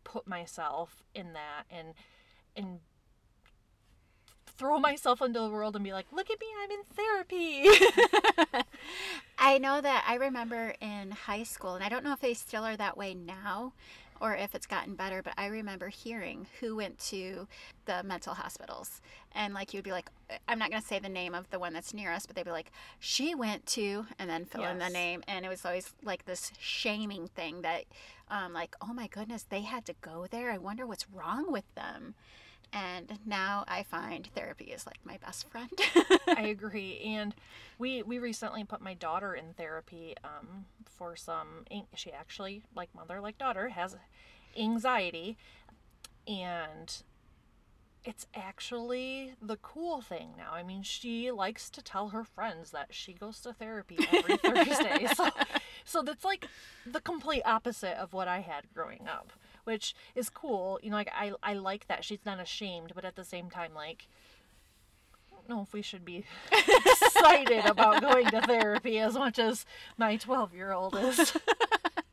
put 0.05 0.26
myself 0.26 1.02
in 1.14 1.33
that 1.35 1.64
and 1.71 1.95
and 2.57 2.81
throw 4.47 4.79
myself 4.79 5.23
into 5.23 5.40
the 5.40 5.49
world 5.49 5.75
and 5.75 5.85
be 5.85 5.93
like, 5.93 6.07
"Look 6.12 6.29
at 6.31 6.38
me, 6.40 6.47
I'm 6.62 6.71
in 6.71 6.85
therapy." 6.95 8.62
I 9.38 9.57
know 9.57 9.81
that 9.81 10.05
I 10.07 10.17
remember 10.17 10.75
in 10.81 11.12
high 11.12 11.45
school, 11.45 11.75
and 11.76 11.83
I 11.85 11.88
don't 11.88 12.05
know 12.05 12.12
if 12.12 12.21
they 12.21 12.35
still 12.35 12.64
are 12.64 12.76
that 12.76 12.97
way 12.99 13.14
now 13.14 13.73
or 14.21 14.35
if 14.35 14.55
it's 14.55 14.67
gotten 14.67 14.95
better, 14.95 15.23
but 15.23 15.33
I 15.37 15.47
remember 15.47 15.89
hearing 15.89 16.47
who 16.61 16.77
went 16.77 16.99
to 17.11 17.49
the 17.87 18.03
mental 18.03 18.35
hospitals. 18.35 19.00
And 19.33 19.55
like 19.55 19.73
you'd 19.73 19.85
be 19.85 19.93
like, 19.93 20.11
I'm 20.47 20.59
not 20.59 20.71
going 20.71 20.83
to 20.83 20.87
say 20.87 20.99
the 20.99 21.09
name 21.09 21.35
of 21.35 21.49
the 21.50 21.59
one 21.59 21.73
that's 21.73 21.95
near 21.95 22.12
us, 22.12 22.27
but 22.27 22.37
they'd 22.37 22.45
be 22.45 22.50
like, 22.50 22.71
she 22.99 23.35
went 23.35 23.67
to, 23.67 24.07
and 24.19 24.29
then 24.29 24.45
fill 24.45 24.65
in 24.65 24.79
the 24.79 24.89
name. 24.89 25.23
And 25.27 25.45
it 25.45 25.49
was 25.49 25.65
always 25.65 25.95
like 26.05 26.25
this 26.27 26.53
shaming 26.59 27.29
thing 27.29 27.62
that, 27.62 27.85
um, 28.29 28.53
like, 28.53 28.77
oh 28.81 28.93
my 28.93 29.07
goodness, 29.07 29.45
they 29.49 29.62
had 29.62 29.85
to 29.87 29.95
go 30.00 30.27
there. 30.31 30.50
I 30.50 30.59
wonder 30.59 30.87
what's 30.87 31.11
wrong 31.11 31.50
with 31.50 31.73
them. 31.75 32.15
And 32.73 33.19
now 33.27 33.65
I 33.67 33.83
find 33.83 34.29
therapy 34.35 34.67
is 34.67 34.87
like 34.87 35.00
my 35.05 35.17
best 35.19 35.49
friend. 35.49 35.71
I 36.29 36.43
agree. 36.43 37.00
And 37.05 37.35
we 37.79 38.03
we 38.03 38.19
recently 38.19 38.65
put 38.65 38.81
my 38.81 38.95
daughter 38.95 39.35
in 39.35 39.55
therapy 39.55 40.15
um, 40.23 40.67
for 40.85 41.17
some. 41.17 41.65
She 41.95 42.12
actually, 42.12 42.62
like 42.77 42.95
mother, 42.95 43.21
like 43.21 43.39
daughter, 43.39 43.71
has 43.71 43.97
anxiety, 44.57 45.37
and 46.29 47.03
it's 48.05 48.27
actually 48.35 49.35
the 49.43 49.57
cool 49.57 50.00
thing 50.00 50.31
now. 50.37 50.53
I 50.53 50.62
mean, 50.62 50.83
she 50.83 51.31
likes 51.31 51.69
to 51.71 51.83
tell 51.83 52.11
her 52.11 52.25
friends 52.25 52.71
that 52.71 52.89
she 52.91 53.12
goes 53.12 53.41
to 53.41 53.53
therapy 53.53 53.99
every 54.12 54.37
Thursday. 54.39 55.07
So, 55.15 55.29
so 55.85 56.03
that's 56.03 56.25
like 56.25 56.47
the 56.87 57.00
complete 57.00 57.43
opposite 57.45 57.99
of 58.00 58.12
what 58.12 58.27
I 58.29 58.41
had 58.41 58.73
growing 58.73 59.07
up, 59.07 59.33
which 59.71 59.95
is 60.17 60.29
cool. 60.29 60.81
You 60.83 60.91
know, 60.91 60.97
like 60.97 61.11
I 61.15 61.33
I 61.43 61.55
like 61.55 61.87
that 61.87 62.05
she's 62.05 62.27
not 62.27 62.41
ashamed, 62.41 62.93
but 62.95 63.05
at 63.05 63.15
the 63.15 63.25
same 63.25 63.49
time, 63.49 63.73
like. 63.75 64.09
I 65.33 65.37
don't 65.37 65.57
know 65.57 65.62
if 65.62 65.73
we 65.73 65.81
should 65.81 66.05
be 66.05 66.25
excited 66.53 67.65
about 67.65 68.03
going 68.03 68.27
to 68.27 68.43
therapy 68.43 68.99
as 68.99 69.15
much 69.15 69.39
as 69.39 69.65
my 69.97 70.17
12 70.17 70.53
year 70.53 70.73
old 70.73 70.95
is. 70.95 71.33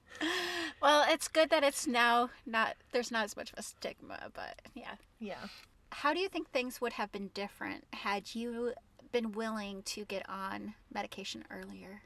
well, 0.81 1.03
it's 1.09 1.27
good 1.27 1.49
that 1.49 1.61
it's 1.61 1.85
now 1.85 2.29
not, 2.45 2.77
there's 2.93 3.11
not 3.11 3.25
as 3.25 3.35
much 3.35 3.51
of 3.51 3.59
a 3.59 3.63
stigma, 3.63 4.31
but 4.33 4.61
yeah. 4.75 4.95
yeah. 5.19 5.47
How 5.91 6.13
do 6.13 6.21
you 6.21 6.29
think 6.29 6.49
things 6.49 6.79
would 6.79 6.93
have 6.93 7.11
been 7.11 7.29
different 7.33 7.83
had 7.91 8.33
you 8.33 8.71
been 9.11 9.33
willing 9.33 9.83
to 9.83 10.05
get 10.05 10.27
on 10.29 10.75
medication 10.93 11.43
earlier? 11.51 12.03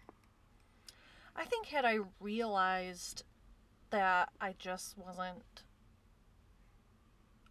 I 1.36 1.46
think 1.46 1.68
had 1.68 1.86
I 1.86 2.00
realized 2.20 3.24
that 3.92 4.30
I 4.42 4.56
just 4.58 4.98
wasn't 4.98 5.64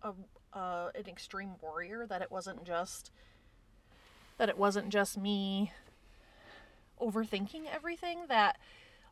a, 0.03 0.13
uh, 0.53 0.91
an 0.95 1.07
extreme 1.07 1.53
warrior, 1.63 2.07
that 2.07 2.23
it 2.23 2.31
wasn't 2.31 2.65
just 2.65 3.11
that 4.39 4.49
it 4.49 4.57
wasn't 4.59 4.89
just 4.89 5.19
me 5.19 5.71
overthinking 7.01 7.63
everything, 7.73 8.21
that 8.29 8.57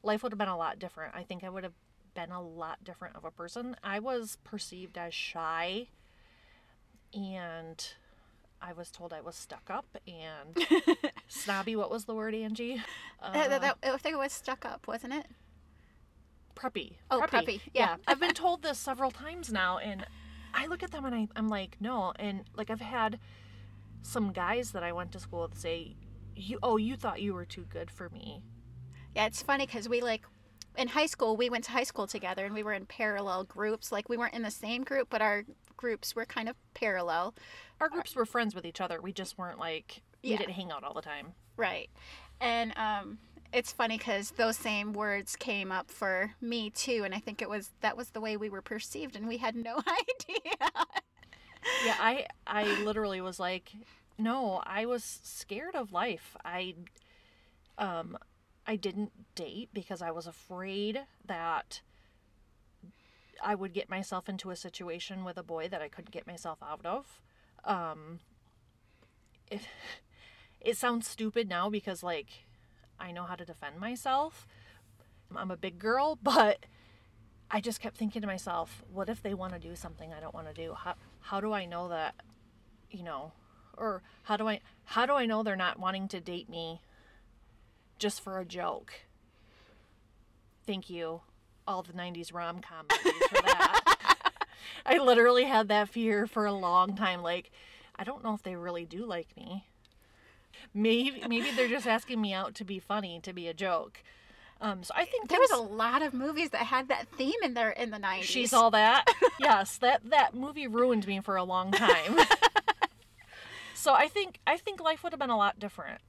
life 0.02 0.23
would 0.23 0.32
have 0.32 0.38
been 0.38 0.49
a 0.49 0.56
lot 0.56 0.78
different. 0.78 1.14
I 1.14 1.23
think 1.23 1.44
I 1.44 1.50
would 1.50 1.64
have 1.64 1.75
been 2.14 2.30
a 2.30 2.40
lot 2.42 2.82
different 2.82 3.14
of 3.14 3.25
a 3.25 3.30
person. 3.30 3.76
I 3.85 3.99
was 3.99 4.38
perceived 4.42 4.97
as 4.97 5.12
shy 5.12 5.88
and 7.12 7.92
I 8.61 8.73
was 8.73 8.90
told 8.90 9.12
I 9.12 9.20
was 9.20 9.37
stuck 9.37 9.68
up 9.70 9.99
and 10.06 10.66
snobby. 11.28 11.76
What 11.76 11.90
was 11.90 12.06
the 12.06 12.14
word, 12.14 12.35
Angie? 12.35 12.82
Uh, 13.23 13.32
that, 13.49 13.61
that- 13.61 13.76
I 13.82 13.97
think 13.99 14.14
it 14.14 14.18
was 14.18 14.32
stuck 14.32 14.64
up, 14.64 14.87
wasn't 14.88 15.12
it? 15.12 15.26
Preppy. 16.59 16.95
Oh, 17.11 17.23
preppy, 17.29 17.61
yeah. 17.73 17.97
I've 18.07 18.21
been 18.21 18.35
told 18.35 18.62
this 18.62 18.79
several 18.79 19.11
times 19.11 19.53
now, 19.53 19.79
and 19.79 20.05
I 20.55 20.67
look 20.67 20.83
at 20.83 20.91
them 20.91 21.05
and 21.05 21.15
I, 21.15 21.29
I'm 21.37 21.49
like, 21.49 21.77
no. 21.81 22.12
And 22.19 22.45
like, 22.57 22.71
I've 22.71 22.81
had 22.81 23.19
some 24.03 24.33
guys 24.33 24.73
that 24.73 24.83
I 24.83 24.93
went 24.93 25.12
to 25.12 25.21
school 25.21 25.43
with 25.43 25.59
say, 25.59 25.95
you, 26.35 26.59
oh, 26.62 26.77
you 26.77 26.97
thought 26.97 27.21
you 27.21 27.35
were 27.35 27.45
too 27.45 27.65
good 27.69 27.91
for 27.91 28.09
me. 28.11 28.43
Yeah, 29.15 29.27
it's 29.27 29.43
funny 29.43 29.67
because 29.67 29.88
we 29.88 30.00
like 30.00 30.23
in 30.77 30.87
high 30.88 31.07
school 31.07 31.37
we 31.37 31.50
went 31.50 31.65
to 31.65 31.73
high 31.73 31.83
school 31.83 32.07
together 32.07 32.45
and 32.45 32.55
we 32.55 32.62
were 32.62 32.73
in 32.73 32.87
parallel 32.87 33.45
groups. 33.45 33.91
Like 33.91 34.09
we 34.09 34.17
weren't 34.17 34.35
in 34.35 34.43
the 34.43 34.50
same 34.50 34.85
group, 34.85 35.09
but 35.11 35.21
our 35.21 35.45
groups 35.77 36.15
were 36.15 36.25
kind 36.25 36.49
of 36.49 36.55
parallel. 36.75 37.35
Our 37.81 37.88
groups 37.88 38.15
were 38.15 38.25
friends 38.27 38.55
with 38.55 38.65
each 38.65 38.81
other. 38.81 39.00
We 39.00 39.12
just 39.12 39.37
weren't 39.38 39.59
like, 39.59 40.03
we 40.23 40.31
Yeah. 40.31 40.37
didn't 40.38 40.53
hang 40.55 40.71
out 40.71 40.85
all 40.85 40.95
the 40.95 41.03
time. 41.03 41.33
Right. 41.57 41.91
And 42.41 42.73
um 42.77 43.19
it's 43.52 43.73
funny 43.73 43.99
because 43.99 44.33
those 44.33 44.57
same 44.57 44.93
words 44.93 45.37
came 45.37 45.73
up 45.73 45.90
for 45.90 46.33
me 46.40 46.71
too, 46.71 47.02
and 47.05 47.14
I 47.14 47.19
think 47.19 47.40
it 47.43 47.49
was 47.49 47.71
that 47.81 47.97
was 47.97 48.11
the 48.11 48.21
way 48.21 48.37
we 48.37 48.50
were 48.50 48.62
perceived, 48.62 49.17
and 49.17 49.26
we 49.26 49.38
had 49.38 49.57
no 49.57 49.76
idea. 50.21 50.87
Yeah, 51.85 51.97
I, 51.99 52.26
I 52.47 52.64
literally 52.83 53.21
was 53.21 53.38
like, 53.40 53.73
no, 54.19 54.62
I 54.64 54.87
was 54.87 55.21
scared 55.23 55.75
of 55.75 55.93
life. 55.93 56.37
I, 56.45 56.75
um, 57.76 58.17
I 58.67 58.76
didn't 58.76 59.12
date 59.35 59.71
because 59.73 60.02
I 60.02 60.11
was 60.11 60.26
afraid 60.26 61.00
that 61.26 61.81
I 63.43 63.55
would 63.55 63.73
get 63.73 63.88
myself 63.90 64.28
into 64.28 64.50
a 64.50 64.57
situation 64.57 65.25
with 65.25 65.37
a 65.37 65.43
boy 65.43 65.69
that 65.69 65.83
I 65.83 65.88
couldn't 65.88 66.11
get 66.11 66.26
myself 66.26 66.59
out 66.62 66.85
of. 66.85 67.21
Um, 67.64 68.21
it, 69.50 69.61
it 70.61 70.76
sounds 70.76 71.07
stupid 71.07 71.49
now 71.49 71.71
because 71.71 72.02
like 72.02 72.47
I 73.00 73.12
know 73.12 73.25
how 73.25 73.35
to 73.35 73.45
defend 73.45 73.78
myself. 73.78 74.47
I'm 75.35 75.50
a 75.50 75.57
big 75.57 75.78
girl, 75.78 76.17
but 76.23 76.67
I 77.50 77.61
just 77.61 77.81
kept 77.81 77.97
thinking 77.97 78.21
to 78.23 78.26
myself, 78.26 78.83
what 78.93 79.09
if 79.09 79.23
they 79.23 79.35
want 79.35 79.55
to 79.55 79.59
do 79.59 79.75
something 79.75 80.12
I 80.12 80.21
don't 80.21 80.35
want 80.35 80.49
to 80.49 80.55
do? 80.55 80.75
How 80.75 80.95
how 81.21 81.40
do 81.40 81.52
I 81.52 81.64
know 81.64 81.88
that 81.88 82.14
you 82.90 83.02
know 83.02 83.33
or 83.76 84.02
how 84.25 84.37
do 84.37 84.49
I 84.49 84.61
how 84.85 85.07
do 85.07 85.14
I 85.14 85.26
know 85.26 85.43
they're 85.43 85.57
not 85.57 85.78
wanting 85.78 86.09
to 86.09 86.21
date 86.21 86.49
me 86.49 86.81
just 87.99 88.21
for 88.23 88.38
a 88.38 88.45
joke? 88.45 88.93
Thank 90.67 90.90
you 90.90 91.23
all 91.67 91.83
the 91.83 91.93
90s 91.93 92.33
rom-com 92.33 92.87
movies 93.05 93.23
for 93.28 93.43
that. 93.43 93.95
I 94.87 94.99
literally 94.99 95.45
had 95.45 95.69
that 95.69 95.90
fear 95.90 96.26
for 96.26 96.47
a 96.47 96.52
long 96.52 96.97
time 96.97 97.23
like 97.23 97.50
I 97.97 98.05
don't 98.05 98.23
know 98.23 98.35
if 98.35 98.43
they 98.43 98.57
really 98.57 98.85
do 98.85 99.05
like 99.05 99.37
me. 99.37 99.64
Maybe 100.75 101.23
maybe 101.29 101.50
they're 101.53 101.69
just 101.69 101.87
asking 101.87 102.21
me 102.21 102.33
out 102.33 102.55
to 102.57 102.65
be 102.65 102.79
funny, 102.79 103.21
to 103.23 103.33
be 103.33 103.49
a 103.49 103.55
joke. 103.55 104.03
Um, 104.61 104.83
so 104.83 104.93
I 104.97 105.05
think 105.05 105.29
There 105.29 105.38
was 105.38 105.53
a 105.53 105.62
lot 105.62 106.03
of 106.03 106.12
movies 106.12 106.50
that 106.50 106.62
had 106.62 106.88
that 106.88 107.07
theme 107.17 107.41
in 107.45 107.55
there 107.55 107.71
in 107.71 107.91
the 107.91 107.99
90s. 107.99 108.23
She's 108.23 108.53
all 108.53 108.73
that. 108.73 109.05
yes, 109.41 109.79
that 109.79 110.03
that 110.11 110.35
movie 110.35 110.67
ruined 110.67 111.07
me 111.07 111.21
for 111.21 111.37
a 111.37 111.45
long 111.45 111.71
time. 111.71 112.19
so 113.75 113.95
I 113.95 114.09
think 114.09 114.41
I 114.47 114.57
think 114.57 114.81
life 114.81 115.03
would 115.03 115.12
have 115.12 115.21
been 115.21 115.31
a 115.31 115.37
lot 115.37 115.59
different. 115.59 116.00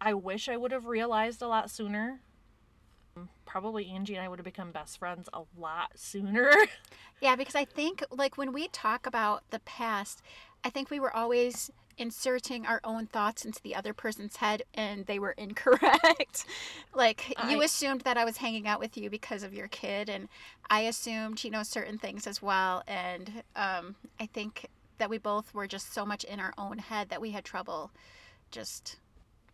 I 0.00 0.14
wish 0.14 0.48
I 0.48 0.56
would 0.56 0.72
have 0.72 0.86
realized 0.86 1.42
a 1.42 1.48
lot 1.48 1.70
sooner. 1.70 2.20
Probably 3.44 3.88
Angie 3.90 4.14
and 4.14 4.24
I 4.24 4.28
would 4.28 4.38
have 4.38 4.44
become 4.44 4.72
best 4.72 4.98
friends 4.98 5.28
a 5.32 5.42
lot 5.58 5.92
sooner. 5.96 6.52
Yeah, 7.20 7.36
because 7.36 7.54
I 7.54 7.64
think 7.64 8.02
like 8.10 8.36
when 8.36 8.52
we 8.52 8.66
talk 8.66 9.06
about 9.06 9.44
the 9.50 9.60
past, 9.60 10.22
I 10.64 10.70
think 10.70 10.90
we 10.90 10.98
were 10.98 11.14
always 11.14 11.70
inserting 11.98 12.66
our 12.66 12.80
own 12.84 13.06
thoughts 13.06 13.44
into 13.44 13.60
the 13.62 13.74
other 13.74 13.92
person's 13.92 14.36
head 14.36 14.62
and 14.74 15.06
they 15.06 15.18
were 15.18 15.32
incorrect. 15.38 16.44
like 16.94 17.34
you 17.48 17.62
assumed 17.62 18.02
that 18.02 18.16
I 18.16 18.24
was 18.24 18.38
hanging 18.38 18.66
out 18.66 18.80
with 18.80 18.96
you 18.96 19.10
because 19.10 19.42
of 19.42 19.54
your 19.54 19.68
kid 19.68 20.08
and 20.08 20.28
I 20.70 20.82
assumed, 20.82 21.44
you 21.44 21.50
know, 21.50 21.62
certain 21.62 21.98
things 21.98 22.26
as 22.26 22.42
well 22.42 22.82
and 22.86 23.42
um 23.56 23.96
I 24.20 24.26
think 24.26 24.68
that 24.98 25.10
we 25.10 25.18
both 25.18 25.52
were 25.54 25.66
just 25.66 25.92
so 25.92 26.06
much 26.06 26.24
in 26.24 26.40
our 26.40 26.52
own 26.56 26.78
head 26.78 27.08
that 27.08 27.20
we 27.20 27.32
had 27.32 27.44
trouble 27.44 27.90
just 28.50 28.96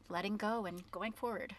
letting 0.09 0.37
go 0.37 0.67
and 0.67 0.91
going 0.91 1.13
forward. 1.13 1.55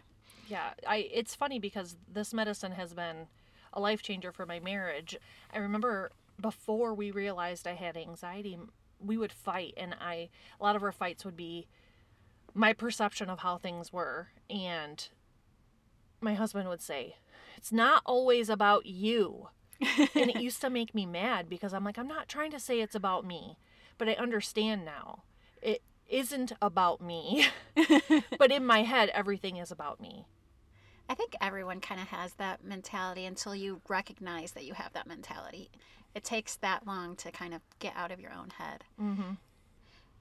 Yeah, 0.48 0.71
I 0.88 1.09
it's 1.12 1.36
funny 1.36 1.59
because 1.59 1.95
this 2.12 2.33
medicine 2.33 2.74
has 2.74 2.93
been 2.93 3.27
a 3.74 3.79
life 3.79 4.01
changer 4.01 4.31
for 4.31 4.45
my 4.45 4.59
marriage. 4.59 5.17
I 5.53 5.59
remember 5.59 6.12
before 6.39 6.93
we 6.93 7.12
realized 7.12 7.67
I 7.67 7.74
had 7.74 7.98
anxiety, 7.98 8.57
we 9.03 9.18
would 9.18 9.32
fight 9.32 9.74
and 9.77 9.96
I 10.00 10.29
a 10.60 10.63
lot 10.63 10.75
of 10.75 10.84
our 10.84 10.91
fights 10.91 11.25
would 11.25 11.38
be 11.38 11.68
my 12.53 12.74
perception 12.74 13.29
of 13.29 13.39
how 13.39 13.58
things 13.58 13.94
were 13.94 14.29
and 14.50 15.08
my 16.22 16.34
husband 16.34 16.68
would 16.68 16.82
say, 16.82 17.15
"It's 17.56 17.72
not 17.72 18.01
always 18.06 18.50
about 18.50 18.86
you." 18.86 19.50
and 19.82 20.29
it 20.29 20.41
used 20.41 20.62
to 20.62 20.70
make 20.79 20.94
me 20.94 21.06
mad 21.06 21.48
because 21.50 21.74
I'm 21.74 21.86
like, 21.86 21.98
I'm 21.98 22.08
not 22.08 22.27
trying 22.27 22.51
to 22.51 22.60
say 22.60 22.82
it's 22.82 22.96
about 22.96 23.25
me, 23.25 23.58
but 23.98 24.10
I 24.10 24.13
understand 24.13 24.84
now. 24.84 25.24
It 25.62 25.82
isn't 26.10 26.51
about 26.62 27.01
me. 27.01 27.46
but 28.38 28.51
in 28.51 28.65
my 28.65 28.84
head 28.84 29.10
everything 29.13 29.58
is 29.58 29.72
about 29.72 30.01
me. 30.01 30.25
I 31.10 31.16
think 31.16 31.36
everyone 31.42 31.82
kind 31.82 32.00
of 32.00 32.08
has 32.10 32.34
that 32.36 32.63
mentality 32.63 33.25
until 33.25 33.56
you 33.56 33.82
recognize 33.89 34.51
that 34.51 34.63
you 34.66 34.75
have 34.75 34.94
that 34.94 35.08
mentality. 35.08 35.72
It 36.13 36.24
takes 36.24 36.56
that 36.58 36.86
long 36.86 37.16
to 37.18 37.32
kind 37.32 37.54
of 37.54 37.62
get 37.80 37.94
out 37.96 38.12
of 38.12 38.20
your 38.20 38.32
own 38.32 38.51
head. 38.51 38.84
Mm-hmm. 39.01 39.32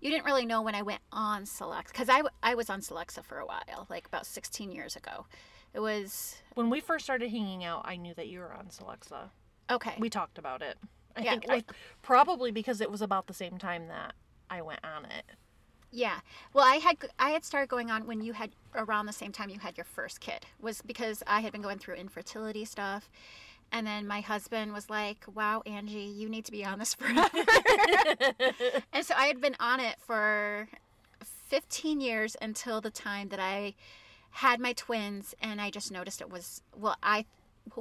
You 0.01 0.11
didn't 0.11 0.25
really 0.25 0.47
know 0.47 0.63
when 0.63 0.75
I 0.75 0.83
went 0.83 1.01
on 1.13 1.43
Celexa 1.45 1.89
because 1.89 2.09
I, 2.09 2.23
I 2.43 2.55
was 2.55 2.71
on 2.71 2.81
Celexa 2.81 3.23
for 3.25 3.39
a 3.39 3.47
while, 3.47 3.87
like 3.91 4.07
about 4.07 4.27
16 4.27 4.71
years 4.73 4.97
ago. 4.97 5.27
It 5.75 5.81
was 5.81 6.37
When 6.55 6.71
we 6.71 6.81
first 6.81 7.05
started 7.05 7.31
hanging 7.31 7.65
out, 7.65 7.83
I 7.85 7.97
knew 7.97 8.15
that 8.15 8.29
you 8.29 8.41
were 8.41 8.55
on 8.55 8.67
Celexa. 8.69 9.29
okay. 9.71 9.95
We 9.99 10.09
talked 10.09 10.39
about 10.39 10.63
it. 10.63 10.79
I 11.17 11.23
Yeah, 11.23 11.31
think 11.33 11.49
well- 11.49 11.59
I, 11.59 11.65
probably 12.01 12.51
because 12.51 12.81
it 12.81 12.91
was 12.91 13.03
about 13.03 13.27
the 13.27 13.35
same 13.35 13.59
time 13.59 13.89
that 13.89 14.15
I 14.49 14.63
went 14.63 14.81
on 14.85 15.05
it. 15.05 15.25
Yeah. 15.91 16.21
Well, 16.53 16.65
I 16.65 16.77
had 16.77 16.97
I 17.19 17.31
had 17.31 17.45
started 17.45 17.69
going 17.69 17.91
on 17.91 18.07
when 18.07 18.21
you 18.21 18.35
had 18.35 18.51
around 18.75 19.07
the 19.07 19.13
same 19.13 19.33
time 19.33 19.49
you 19.51 19.59
had 19.59 19.77
your 19.77 19.85
first 19.85 20.21
kid. 20.21 20.47
Was 20.61 20.83
because 20.83 21.23
I 21.27 21.41
had 21.41 21.53
been 21.53 21.63
going 21.63 21.79
through 21.79 21.95
infertility 21.95 22.65
stuff. 22.65 23.09
And 23.71 23.87
then 23.87 24.07
my 24.07 24.21
husband 24.21 24.73
was 24.73 24.89
like, 24.89 25.25
"Wow, 25.35 25.63
Angie, 25.67 26.01
you 26.01 26.29
need 26.29 26.45
to 26.47 26.53
be 26.53 26.65
on 26.65 26.79
this 26.79 26.95
forever." 26.95 27.29
and 28.93 29.05
so 29.05 29.15
I 29.17 29.27
had 29.27 29.41
been 29.41 29.57
on 29.61 29.81
it 29.81 29.97
for 29.99 30.69
15 31.49 32.01
years 32.01 32.37
until 32.41 32.81
the 32.81 32.91
time 32.91 33.29
that 33.29 33.41
I 33.41 33.75
had 34.31 34.61
my 34.61 34.75
twins 34.75 35.35
and 35.41 35.61
I 35.61 35.71
just 35.71 35.91
noticed 35.91 36.21
it 36.21 36.31
was 36.31 36.63
well, 36.77 36.97
I 37.03 37.25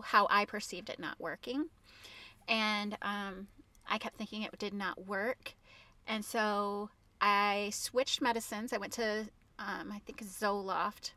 how 0.06 0.28
I 0.30 0.46
perceived 0.46 0.90
it 0.90 1.00
not 1.00 1.20
working. 1.20 1.68
And 2.48 2.98
um, 3.02 3.48
I 3.90 3.98
kept 3.98 4.18
thinking 4.18 4.44
it 4.44 4.58
did 4.58 4.74
not 4.74 5.06
work. 5.08 5.54
And 6.08 6.24
so 6.24 6.90
I 7.22 7.72
switched 7.74 8.22
medicines. 8.22 8.74
I 8.74 8.78
went 8.78 8.94
to 8.94 9.26
um, 9.60 9.92
I 9.92 10.00
think 10.06 10.24
Zoloft, 10.24 11.12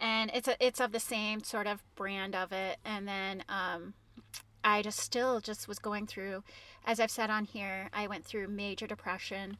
and 0.00 0.30
it's 0.34 0.48
a, 0.48 0.56
it's 0.64 0.80
of 0.80 0.92
the 0.92 1.00
same 1.00 1.42
sort 1.42 1.66
of 1.66 1.82
brand 1.94 2.34
of 2.34 2.52
it. 2.52 2.78
And 2.84 3.06
then 3.06 3.44
um, 3.48 3.94
I 4.64 4.82
just 4.82 4.98
still 4.98 5.40
just 5.40 5.68
was 5.68 5.78
going 5.78 6.06
through, 6.06 6.42
as 6.86 7.00
I've 7.00 7.10
said 7.10 7.30
on 7.30 7.44
here, 7.44 7.90
I 7.92 8.06
went 8.06 8.24
through 8.24 8.48
major 8.48 8.86
depression, 8.86 9.58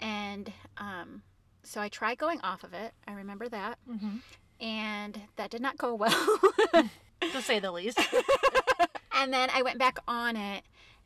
and 0.00 0.52
um, 0.78 1.22
so 1.64 1.80
I 1.80 1.88
tried 1.88 2.18
going 2.18 2.40
off 2.42 2.62
of 2.64 2.72
it. 2.72 2.92
I 3.06 3.12
remember 3.12 3.48
that, 3.48 3.78
hmm 3.86 4.16
and 4.60 5.20
that 5.34 5.50
did 5.50 5.60
not 5.60 5.76
go 5.76 5.94
well. 5.94 6.38
To 7.32 7.40
say 7.40 7.60
the 7.60 7.70
least. 7.70 8.00
and 9.16 9.32
then 9.32 9.48
I 9.54 9.62
went 9.62 9.78
back 9.78 9.98
on 10.08 10.36
it, 10.36 10.64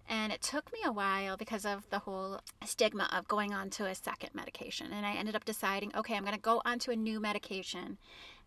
and 0.09 0.33
it 0.33 0.41
took 0.41 0.73
me 0.73 0.79
a 0.85 0.93
while 0.93 1.37
because 1.37 1.65
of 1.65 1.89
the 1.91 2.01
whole 2.01 2.41
stigma 2.65 3.09
of 3.13 3.29
going 3.29 3.53
on 3.53 3.71
to 3.71 3.87
a 3.87 3.95
second 3.95 4.31
medication. 4.35 4.93
And 4.93 5.05
I 5.05 5.15
ended 5.15 5.35
up 5.35 5.45
deciding, 5.45 5.95
okay, 5.97 6.15
I'm 6.15 6.23
going 6.23 6.35
to 6.35 6.41
go 6.41 6.63
on 6.65 6.79
to 6.81 6.93
a 6.93 6.97
new 6.97 7.21
medication 7.21 7.99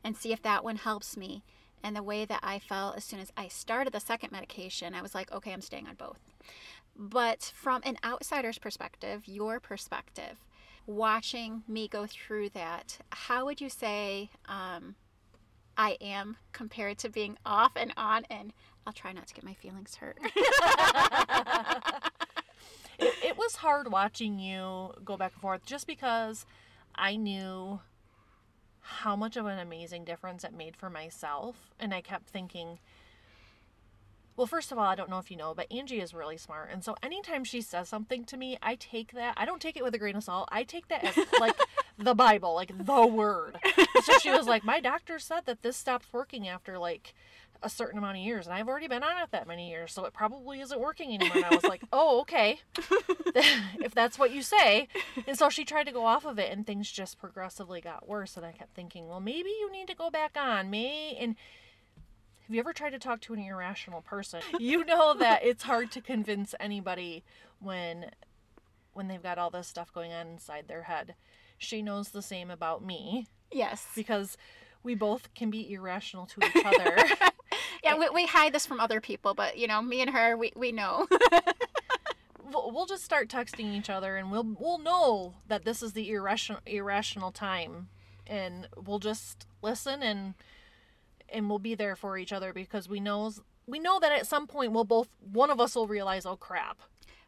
and 0.03 0.15
see 0.15 0.31
if 0.31 0.41
that 0.43 0.63
one 0.63 0.77
helps 0.77 1.17
me. 1.17 1.43
And 1.83 1.95
the 1.95 2.03
way 2.03 2.25
that 2.25 2.39
I 2.43 2.59
felt 2.59 2.97
as 2.97 3.03
soon 3.03 3.19
as 3.19 3.31
I 3.37 3.47
started 3.47 3.93
the 3.93 3.99
second 3.99 4.31
medication, 4.31 4.93
I 4.93 5.01
was 5.01 5.15
like, 5.15 5.31
okay, 5.31 5.53
I'm 5.53 5.61
staying 5.61 5.87
on 5.87 5.95
both. 5.95 6.19
But 6.95 7.51
from 7.55 7.81
an 7.85 7.97
outsider's 8.03 8.57
perspective, 8.57 9.23
your 9.25 9.59
perspective, 9.59 10.37
watching 10.85 11.63
me 11.67 11.87
go 11.87 12.05
through 12.05 12.49
that, 12.49 12.97
how 13.11 13.45
would 13.45 13.61
you 13.61 13.69
say 13.69 14.29
um, 14.47 14.95
I 15.77 15.97
am 16.01 16.37
compared 16.51 16.97
to 16.99 17.09
being 17.09 17.37
off 17.45 17.73
and 17.75 17.93
on? 17.95 18.25
And 18.29 18.51
I'll 18.89 18.93
try 18.93 19.13
not 19.13 19.27
to 19.27 19.35
get 19.35 19.45
my 19.45 19.53
feelings 19.53 19.97
hurt. 19.97 20.17
it, 22.97 23.13
it 23.23 23.37
was 23.37 23.57
hard 23.57 23.91
watching 23.91 24.39
you 24.39 24.93
go 25.05 25.15
back 25.15 25.33
and 25.33 25.41
forth 25.43 25.63
just 25.63 25.85
because 25.85 26.47
I 26.95 27.15
knew 27.15 27.81
how 28.81 29.15
much 29.15 29.37
of 29.37 29.45
an 29.45 29.59
amazing 29.59 30.05
difference 30.05 30.43
it 30.43 30.55
made 30.57 30.75
for 30.75 30.89
myself. 30.89 31.69
And 31.79 31.93
I 31.93 32.01
kept 32.01 32.29
thinking, 32.29 32.79
well, 34.35 34.47
first 34.47 34.71
of 34.71 34.79
all, 34.79 34.87
I 34.87 34.95
don't 34.95 35.11
know 35.11 35.19
if 35.19 35.29
you 35.29 35.37
know, 35.37 35.53
but 35.53 35.71
Angie 35.71 36.01
is 36.01 36.15
really 36.15 36.37
smart. 36.37 36.69
And 36.73 36.83
so 36.83 36.95
anytime 37.03 37.43
she 37.43 37.61
says 37.61 37.87
something 37.87 38.25
to 38.25 38.37
me, 38.37 38.57
I 38.63 38.73
take 38.73 39.11
that, 39.11 39.35
I 39.37 39.45
don't 39.45 39.61
take 39.61 39.77
it 39.77 39.83
with 39.83 39.93
a 39.93 39.99
grain 39.99 40.15
of 40.15 40.23
salt. 40.23 40.49
I 40.51 40.63
take 40.63 40.87
that 40.87 41.03
as 41.03 41.15
like 41.39 41.55
the 41.99 42.15
Bible, 42.15 42.55
like 42.55 42.71
the 42.75 43.05
word. 43.05 43.59
So 44.01 44.17
she 44.17 44.31
was 44.31 44.47
like, 44.47 44.63
my 44.63 44.79
doctor 44.79 45.19
said 45.19 45.41
that 45.45 45.61
this 45.61 45.77
stops 45.77 46.07
working 46.11 46.47
after 46.47 46.79
like 46.79 47.13
a 47.61 47.69
certain 47.69 47.97
amount 47.97 48.17
of 48.17 48.23
years. 48.23 48.45
And 48.45 48.55
I've 48.55 48.67
already 48.67 48.87
been 48.87 49.03
on 49.03 49.21
it 49.21 49.31
that 49.31 49.47
many 49.47 49.69
years. 49.69 49.91
So 49.91 50.05
it 50.05 50.13
probably 50.13 50.61
isn't 50.61 50.79
working 50.79 51.13
anymore. 51.13 51.37
And 51.37 51.45
I 51.45 51.55
was 51.55 51.63
like, 51.63 51.81
oh, 51.91 52.21
okay. 52.21 52.59
if 53.35 53.93
that's 53.93 54.17
what 54.17 54.31
you 54.31 54.41
say. 54.41 54.87
And 55.27 55.37
so 55.37 55.49
she 55.49 55.65
tried 55.65 55.85
to 55.85 55.91
go 55.91 56.05
off 56.05 56.25
of 56.25 56.39
it 56.39 56.51
and 56.51 56.65
things 56.65 56.91
just 56.91 57.19
progressively 57.19 57.81
got 57.81 58.07
worse. 58.07 58.37
And 58.37 58.45
I 58.45 58.51
kept 58.51 58.75
thinking, 58.75 59.07
well, 59.07 59.19
maybe 59.19 59.49
you 59.49 59.71
need 59.71 59.87
to 59.87 59.95
go 59.95 60.09
back 60.09 60.37
on. 60.39 60.69
May 60.69 61.15
and 61.19 61.35
have 62.47 62.55
you 62.55 62.59
ever 62.61 62.73
tried 62.73 62.91
to 62.91 62.99
talk 62.99 63.21
to 63.21 63.33
an 63.33 63.39
irrational 63.39 64.01
person? 64.01 64.41
You 64.57 64.83
know 64.83 65.13
that 65.13 65.43
it's 65.43 65.63
hard 65.63 65.91
to 65.91 66.01
convince 66.01 66.55
anybody 66.59 67.23
when 67.59 68.07
when 68.93 69.07
they've 69.07 69.21
got 69.21 69.37
all 69.37 69.51
this 69.51 69.67
stuff 69.67 69.93
going 69.93 70.11
on 70.11 70.27
inside 70.27 70.67
their 70.67 70.83
head. 70.83 71.13
She 71.57 71.81
knows 71.81 72.09
the 72.09 72.21
same 72.21 72.49
about 72.49 72.83
me 72.83 73.27
yes. 73.51 73.85
because 73.95 74.35
we 74.81 74.95
both 74.95 75.33
can 75.35 75.49
be 75.51 75.71
irrational 75.71 76.25
to 76.25 76.41
each 76.43 76.65
other. 76.65 76.97
Yeah, 77.83 77.97
we, 77.97 78.09
we 78.09 78.25
hide 78.25 78.53
this 78.53 78.65
from 78.65 78.79
other 78.79 78.99
people, 79.01 79.33
but 79.33 79.57
you 79.57 79.67
know, 79.67 79.81
me 79.81 80.01
and 80.01 80.09
her, 80.09 80.35
we, 80.35 80.51
we 80.55 80.71
know. 80.71 81.07
we'll, 82.51 82.71
we'll 82.71 82.85
just 82.85 83.03
start 83.03 83.29
texting 83.29 83.73
each 83.75 83.89
other 83.89 84.17
and 84.17 84.31
we'll 84.31 84.47
we'll 84.59 84.79
know 84.79 85.35
that 85.47 85.65
this 85.65 85.81
is 85.81 85.93
the 85.93 86.09
irrational 86.11 86.59
irrational 86.65 87.31
time 87.31 87.89
and 88.27 88.67
we'll 88.75 88.99
just 88.99 89.45
listen 89.61 90.01
and 90.01 90.33
and 91.31 91.49
we'll 91.49 91.59
be 91.59 91.75
there 91.75 91.95
for 91.95 92.17
each 92.17 92.33
other 92.33 92.53
because 92.53 92.89
we 92.89 92.99
know 92.99 93.31
we 93.67 93.79
know 93.79 93.99
that 93.99 94.11
at 94.11 94.25
some 94.27 94.47
point 94.47 94.71
we'll 94.71 94.83
both 94.83 95.09
one 95.19 95.49
of 95.51 95.59
us 95.59 95.75
will 95.75 95.87
realize 95.87 96.25
oh 96.25 96.35
crap 96.35 96.79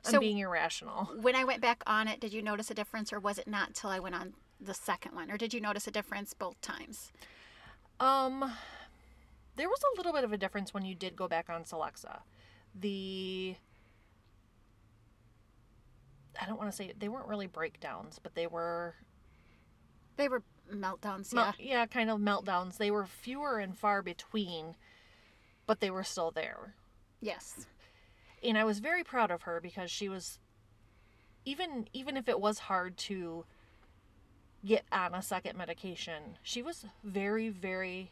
I'm 0.05 0.13
So- 0.13 0.19
being 0.19 0.39
irrational. 0.39 1.05
when 1.21 1.35
I 1.35 1.43
went 1.43 1.61
back 1.61 1.83
on 1.85 2.07
it, 2.07 2.19
did 2.19 2.33
you 2.33 2.41
notice 2.41 2.71
a 2.71 2.73
difference, 2.73 3.13
or 3.13 3.19
was 3.19 3.37
it 3.37 3.47
not 3.47 3.75
till 3.75 3.91
I 3.91 3.99
went 3.99 4.15
on 4.15 4.33
the 4.59 4.73
second 4.73 5.13
one, 5.13 5.29
or 5.29 5.37
did 5.37 5.53
you 5.53 5.61
notice 5.61 5.85
a 5.85 5.91
difference 5.91 6.33
both 6.33 6.59
times? 6.61 7.11
Um 7.99 8.51
there 9.61 9.69
was 9.69 9.79
a 9.93 9.97
little 9.97 10.11
bit 10.11 10.23
of 10.23 10.33
a 10.33 10.37
difference 10.37 10.73
when 10.73 10.83
you 10.85 10.95
did 10.95 11.15
go 11.15 11.27
back 11.27 11.47
on 11.47 11.63
Celexa. 11.63 12.21
the 12.73 13.55
I 16.41 16.47
don't 16.47 16.57
want 16.57 16.71
to 16.71 16.75
say 16.75 16.93
they 16.97 17.09
weren't 17.09 17.27
really 17.27 17.45
breakdowns, 17.45 18.17
but 18.17 18.33
they 18.33 18.47
were 18.47 18.95
They 20.17 20.27
were 20.27 20.41
meltdowns, 20.73 21.31
mel- 21.31 21.53
yeah. 21.59 21.73
yeah, 21.73 21.85
kind 21.85 22.09
of 22.09 22.19
meltdowns. 22.19 22.77
They 22.77 22.89
were 22.89 23.05
fewer 23.05 23.59
and 23.59 23.77
far 23.77 24.01
between, 24.01 24.75
but 25.67 25.79
they 25.79 25.91
were 25.91 26.03
still 26.03 26.31
there. 26.31 26.73
Yes. 27.19 27.67
And 28.43 28.57
I 28.57 28.63
was 28.63 28.79
very 28.79 29.03
proud 29.03 29.29
of 29.29 29.43
her 29.43 29.59
because 29.61 29.91
she 29.91 30.09
was 30.09 30.39
even 31.45 31.87
even 31.93 32.17
if 32.17 32.27
it 32.27 32.39
was 32.39 32.57
hard 32.57 32.97
to 32.97 33.45
get 34.65 34.85
on 34.91 35.13
a 35.13 35.21
second 35.21 35.55
medication, 35.55 36.39
she 36.41 36.63
was 36.63 36.85
very 37.03 37.49
very 37.49 38.11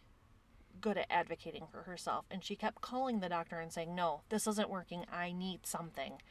good 0.82 0.98
at 0.98 1.08
advocating 1.10 1.68
for 1.72 1.84
herself 1.84 2.26
and 2.32 2.44
she 2.44 2.56
kept 2.56 2.82
calling 2.82 3.20
the 3.20 3.30
doctor 3.30 3.60
and 3.60 3.72
saying, 3.72 3.96
"No, 3.96 4.22
this 4.30 4.48
isn't 4.48 4.70
working. 4.70 5.06
I 5.12 5.32
need 5.32 5.66
something. 5.66 6.22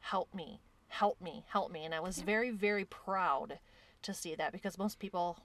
Help 0.00 0.34
me. 0.34 0.60
Help 0.88 1.20
me. 1.20 1.44
Help 1.48 1.70
me." 1.70 1.84
And 1.84 1.94
I 1.94 2.00
was 2.00 2.20
very 2.20 2.50
very 2.50 2.84
proud 2.84 3.58
to 4.02 4.14
see 4.14 4.34
that 4.34 4.52
because 4.52 4.78
most 4.78 4.98
people 4.98 5.38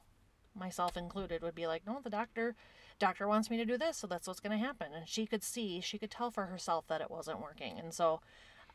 myself 0.53 0.95
included 0.95 1.41
would 1.41 1.55
be 1.55 1.67
like, 1.67 1.86
"No, 1.86 1.99
the 2.01 2.10
doctor 2.10 2.55
doctor 2.97 3.27
wants 3.27 3.49
me 3.49 3.58
to 3.58 3.65
do 3.65 3.77
this, 3.77 3.97
so 3.97 4.08
that's 4.08 4.27
what's 4.27 4.39
going 4.39 4.58
to 4.58 4.65
happen." 4.65 4.93
And 4.93 5.08
she 5.08 5.25
could 5.25 5.43
see, 5.43 5.81
she 5.81 5.97
could 5.97 6.12
tell 6.12 6.31
for 6.31 6.45
herself 6.45 6.88
that 6.88 7.01
it 7.01 7.12
wasn't 7.12 7.41
working. 7.41 7.79
And 7.79 7.93
so 7.93 8.21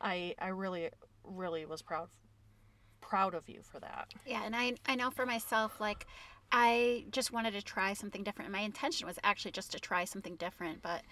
I 0.01 0.35
I 0.39 0.49
really 0.49 0.91
really 1.25 1.65
was 1.65 1.83
proud 1.83 2.11
proud 3.01 3.35
of 3.35 3.49
you 3.49 3.63
for 3.63 3.81
that. 3.81 4.13
Yeah, 4.27 4.45
and 4.45 4.55
I 4.55 4.75
I 4.87 4.95
know 4.95 5.11
for 5.11 5.27
myself 5.27 5.81
like 5.81 6.07
I 6.53 7.05
just 7.11 7.33
wanted 7.33 7.53
to 7.53 7.63
try 7.63 7.93
something 7.93 8.25
different. 8.25 8.51
My 8.51 8.61
intention 8.61 9.07
was 9.07 9.19
actually 9.23 9.53
just 9.53 9.73
to 9.73 9.81
try 9.81 10.05
something 10.05 10.37
different, 10.37 10.83
but 10.83 11.03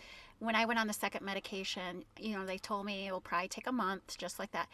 when 0.41 0.55
I 0.55 0.65
went 0.65 0.81
on 0.81 0.87
the 0.87 0.93
second 0.93 1.25
medication, 1.25 2.05
you 2.19 2.37
know, 2.37 2.45
they 2.45 2.59
told 2.59 2.87
me 2.87 3.07
it 3.07 3.13
will 3.13 3.21
probably 3.21 3.49
take 3.49 3.67
a 3.67 3.73
month, 3.73 4.17
just 4.19 4.39
like 4.39 4.53
that. 4.53 4.69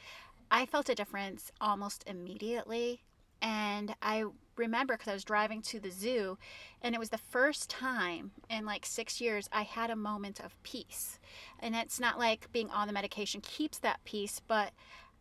I 0.51 0.67
felt 0.67 0.89
a 0.89 0.95
difference 0.95 1.51
almost 1.61 2.05
immediately. 2.07 3.03
And 3.43 3.95
I 4.01 4.25
remember 4.57 4.95
because 4.95 5.09
I 5.09 5.15
was 5.15 5.25
driving 5.25 5.61
to 5.63 5.81
the 5.81 5.91
zoo, 5.91 6.39
and 6.81 6.95
it 6.95 6.99
was 6.99 7.11
the 7.11 7.19
first 7.19 7.69
time 7.69 8.31
in 8.49 8.65
like 8.65 8.87
six 8.87 9.21
years 9.21 9.49
I 9.53 9.63
had 9.63 9.91
a 9.91 9.97
moment 9.97 10.41
of 10.41 10.63
peace. 10.63 11.19
And 11.61 11.75
it's 11.75 12.01
not 12.01 12.19
like 12.19 12.51
being 12.53 12.71
on 12.71 12.87
the 12.87 12.95
medication 12.95 13.43
keeps 13.43 13.79
that 13.79 14.03
peace, 14.05 14.41
but 14.47 14.73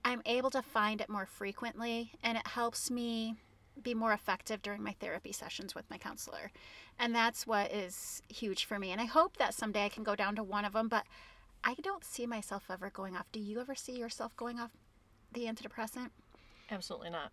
I'm 0.05 0.21
able 0.25 0.51
to 0.51 0.61
find 0.61 1.01
it 1.01 1.09
more 1.09 1.25
frequently, 1.25 2.13
and 2.23 2.37
it 2.37 2.47
helps 2.47 2.89
me 2.89 3.35
be 3.81 3.93
more 3.93 4.13
effective 4.13 4.61
during 4.61 4.83
my 4.83 4.95
therapy 4.99 5.31
sessions 5.31 5.73
with 5.73 5.89
my 5.89 5.97
counselor. 5.97 6.51
And 6.99 7.13
that's 7.13 7.47
what 7.47 7.71
is 7.71 8.21
huge 8.29 8.65
for 8.65 8.79
me. 8.79 8.91
And 8.91 9.01
I 9.01 9.05
hope 9.05 9.37
that 9.37 9.53
someday 9.53 9.85
I 9.85 9.89
can 9.89 10.03
go 10.03 10.15
down 10.15 10.35
to 10.35 10.43
one 10.43 10.65
of 10.65 10.73
them, 10.73 10.87
but 10.87 11.05
I 11.63 11.75
don't 11.75 12.03
see 12.03 12.25
myself 12.25 12.65
ever 12.69 12.89
going 12.89 13.15
off. 13.15 13.31
Do 13.31 13.39
you 13.39 13.59
ever 13.59 13.75
see 13.75 13.97
yourself 13.97 14.35
going 14.35 14.59
off 14.59 14.71
the 15.31 15.45
antidepressant? 15.45 16.09
Absolutely 16.69 17.09
not. 17.09 17.31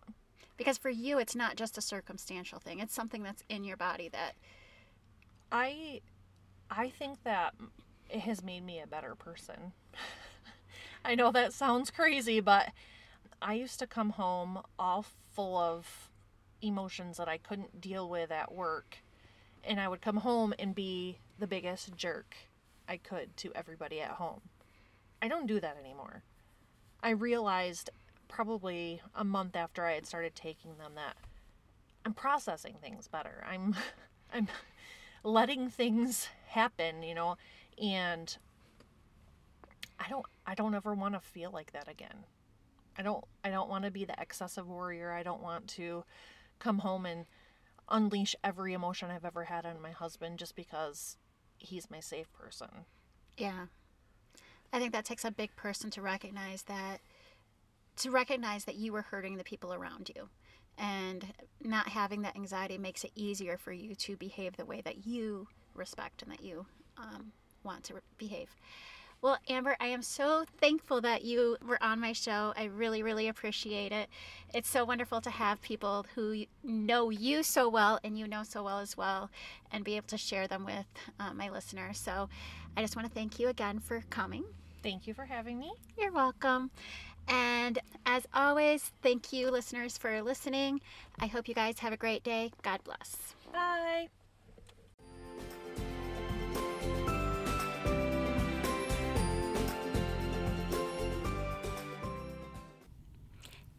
Because 0.57 0.77
for 0.77 0.89
you, 0.89 1.19
it's 1.19 1.35
not 1.35 1.55
just 1.55 1.77
a 1.77 1.81
circumstantial 1.81 2.59
thing, 2.59 2.79
it's 2.79 2.93
something 2.93 3.23
that's 3.23 3.43
in 3.49 3.63
your 3.63 3.77
body 3.77 4.09
that, 4.09 4.35
I 5.51 6.01
I 6.69 6.89
think 6.89 7.23
that 7.23 7.53
it 8.09 8.21
has 8.21 8.43
made 8.43 8.65
me 8.65 8.79
a 8.79 8.87
better 8.87 9.15
person. 9.15 9.73
I 11.05 11.15
know 11.15 11.31
that 11.31 11.51
sounds 11.51 11.91
crazy, 11.91 12.39
but 12.39 12.69
I 13.41 13.55
used 13.55 13.79
to 13.79 13.87
come 13.87 14.11
home 14.11 14.59
all 14.77 15.05
full 15.33 15.57
of 15.57 16.10
emotions 16.61 17.17
that 17.17 17.27
I 17.27 17.37
couldn't 17.37 17.81
deal 17.81 18.09
with 18.09 18.31
at 18.31 18.53
work. 18.53 18.97
And 19.63 19.79
I 19.79 19.87
would 19.87 20.01
come 20.01 20.17
home 20.17 20.53
and 20.57 20.73
be 20.73 21.19
the 21.39 21.47
biggest 21.47 21.95
jerk 21.95 22.35
I 22.87 22.97
could 22.97 23.35
to 23.37 23.51
everybody 23.53 24.01
at 24.01 24.11
home. 24.11 24.41
I 25.21 25.27
don't 25.27 25.47
do 25.47 25.59
that 25.59 25.77
anymore. 25.79 26.23
I 27.03 27.11
realized 27.11 27.89
probably 28.27 29.01
a 29.13 29.23
month 29.23 29.55
after 29.55 29.85
I 29.85 29.93
had 29.93 30.05
started 30.05 30.35
taking 30.35 30.77
them 30.77 30.93
that 30.95 31.15
I'm 32.05 32.13
processing 32.13 32.75
things 32.81 33.07
better. 33.07 33.43
I'm 33.47 33.75
I'm 34.33 34.47
letting 35.23 35.69
things 35.69 36.29
happen, 36.47 37.03
you 37.03 37.13
know, 37.13 37.37
and 37.81 38.35
I 39.99 40.09
don't 40.09 40.25
I 40.45 40.55
don't 40.55 40.75
ever 40.75 40.93
want 40.93 41.13
to 41.13 41.19
feel 41.19 41.51
like 41.51 41.73
that 41.73 41.87
again. 41.87 42.25
I 42.97 43.03
don't 43.03 43.23
I 43.43 43.49
don't 43.49 43.69
want 43.69 43.85
to 43.85 43.91
be 43.91 44.05
the 44.05 44.19
excessive 44.19 44.67
warrior. 44.67 45.11
I 45.11 45.23
don't 45.23 45.43
want 45.43 45.67
to 45.69 46.03
come 46.61 46.79
home 46.79 47.05
and 47.05 47.25
unleash 47.89 48.35
every 48.43 48.73
emotion 48.73 49.11
I've 49.11 49.25
ever 49.25 49.43
had 49.45 49.65
on 49.65 49.81
my 49.81 49.91
husband 49.91 50.39
just 50.39 50.55
because 50.55 51.17
he's 51.57 51.91
my 51.91 51.99
safe 51.99 52.31
person. 52.33 52.69
yeah. 53.37 53.65
I 54.73 54.79
think 54.79 54.93
that 54.93 55.03
takes 55.03 55.25
a 55.25 55.31
big 55.31 55.53
person 55.57 55.89
to 55.91 56.01
recognize 56.01 56.61
that, 56.63 57.01
to 57.97 58.09
recognize 58.09 58.63
that 58.63 58.75
you 58.75 58.93
were 58.93 59.01
hurting 59.01 59.35
the 59.35 59.43
people 59.43 59.73
around 59.73 60.09
you. 60.15 60.29
And 60.77 61.25
not 61.61 61.89
having 61.89 62.21
that 62.21 62.37
anxiety 62.37 62.77
makes 62.77 63.03
it 63.03 63.11
easier 63.13 63.57
for 63.57 63.73
you 63.73 63.95
to 63.95 64.15
behave 64.15 64.55
the 64.55 64.63
way 64.63 64.79
that 64.81 65.05
you 65.05 65.47
respect 65.75 66.21
and 66.21 66.31
that 66.31 66.41
you 66.41 66.65
um, 66.97 67.33
want 67.65 67.83
to 67.85 67.95
re- 67.95 68.01
behave. 68.17 68.55
Well, 69.21 69.37
Amber, 69.47 69.75
I 69.79 69.85
am 69.85 70.01
so 70.01 70.45
thankful 70.59 70.99
that 71.01 71.23
you 71.23 71.55
were 71.63 71.81
on 71.83 71.99
my 71.99 72.11
show. 72.11 72.53
I 72.57 72.63
really, 72.63 73.03
really 73.03 73.27
appreciate 73.27 73.91
it. 73.91 74.09
It's 74.51 74.67
so 74.67 74.83
wonderful 74.83 75.21
to 75.21 75.29
have 75.29 75.61
people 75.61 76.07
who 76.15 76.45
know 76.63 77.11
you 77.11 77.43
so 77.43 77.69
well 77.69 77.99
and 78.03 78.17
you 78.17 78.27
know 78.27 78.41
so 78.41 78.63
well 78.63 78.79
as 78.79 78.97
well 78.97 79.29
and 79.71 79.83
be 79.83 79.95
able 79.95 80.07
to 80.07 80.17
share 80.17 80.47
them 80.47 80.65
with 80.65 80.87
uh, 81.19 81.35
my 81.35 81.49
listeners. 81.49 81.99
So 81.99 82.29
I 82.75 82.81
just 82.81 82.95
want 82.95 83.07
to 83.07 83.13
thank 83.13 83.39
you 83.39 83.47
again 83.47 83.77
for 83.77 84.03
coming. 84.09 84.43
Thank 84.81 85.05
you 85.05 85.13
for 85.13 85.25
having 85.25 85.59
me. 85.59 85.71
You're 85.99 86.11
welcome. 86.11 86.71
And 87.27 87.77
as 88.07 88.27
always, 88.33 88.91
thank 89.03 89.31
you, 89.31 89.51
listeners, 89.51 89.99
for 89.99 90.19
listening. 90.23 90.81
I 91.19 91.27
hope 91.27 91.47
you 91.47 91.53
guys 91.53 91.77
have 91.79 91.93
a 91.93 91.97
great 91.97 92.23
day. 92.23 92.51
God 92.63 92.83
bless. 92.83 93.35
Bye. 93.53 94.07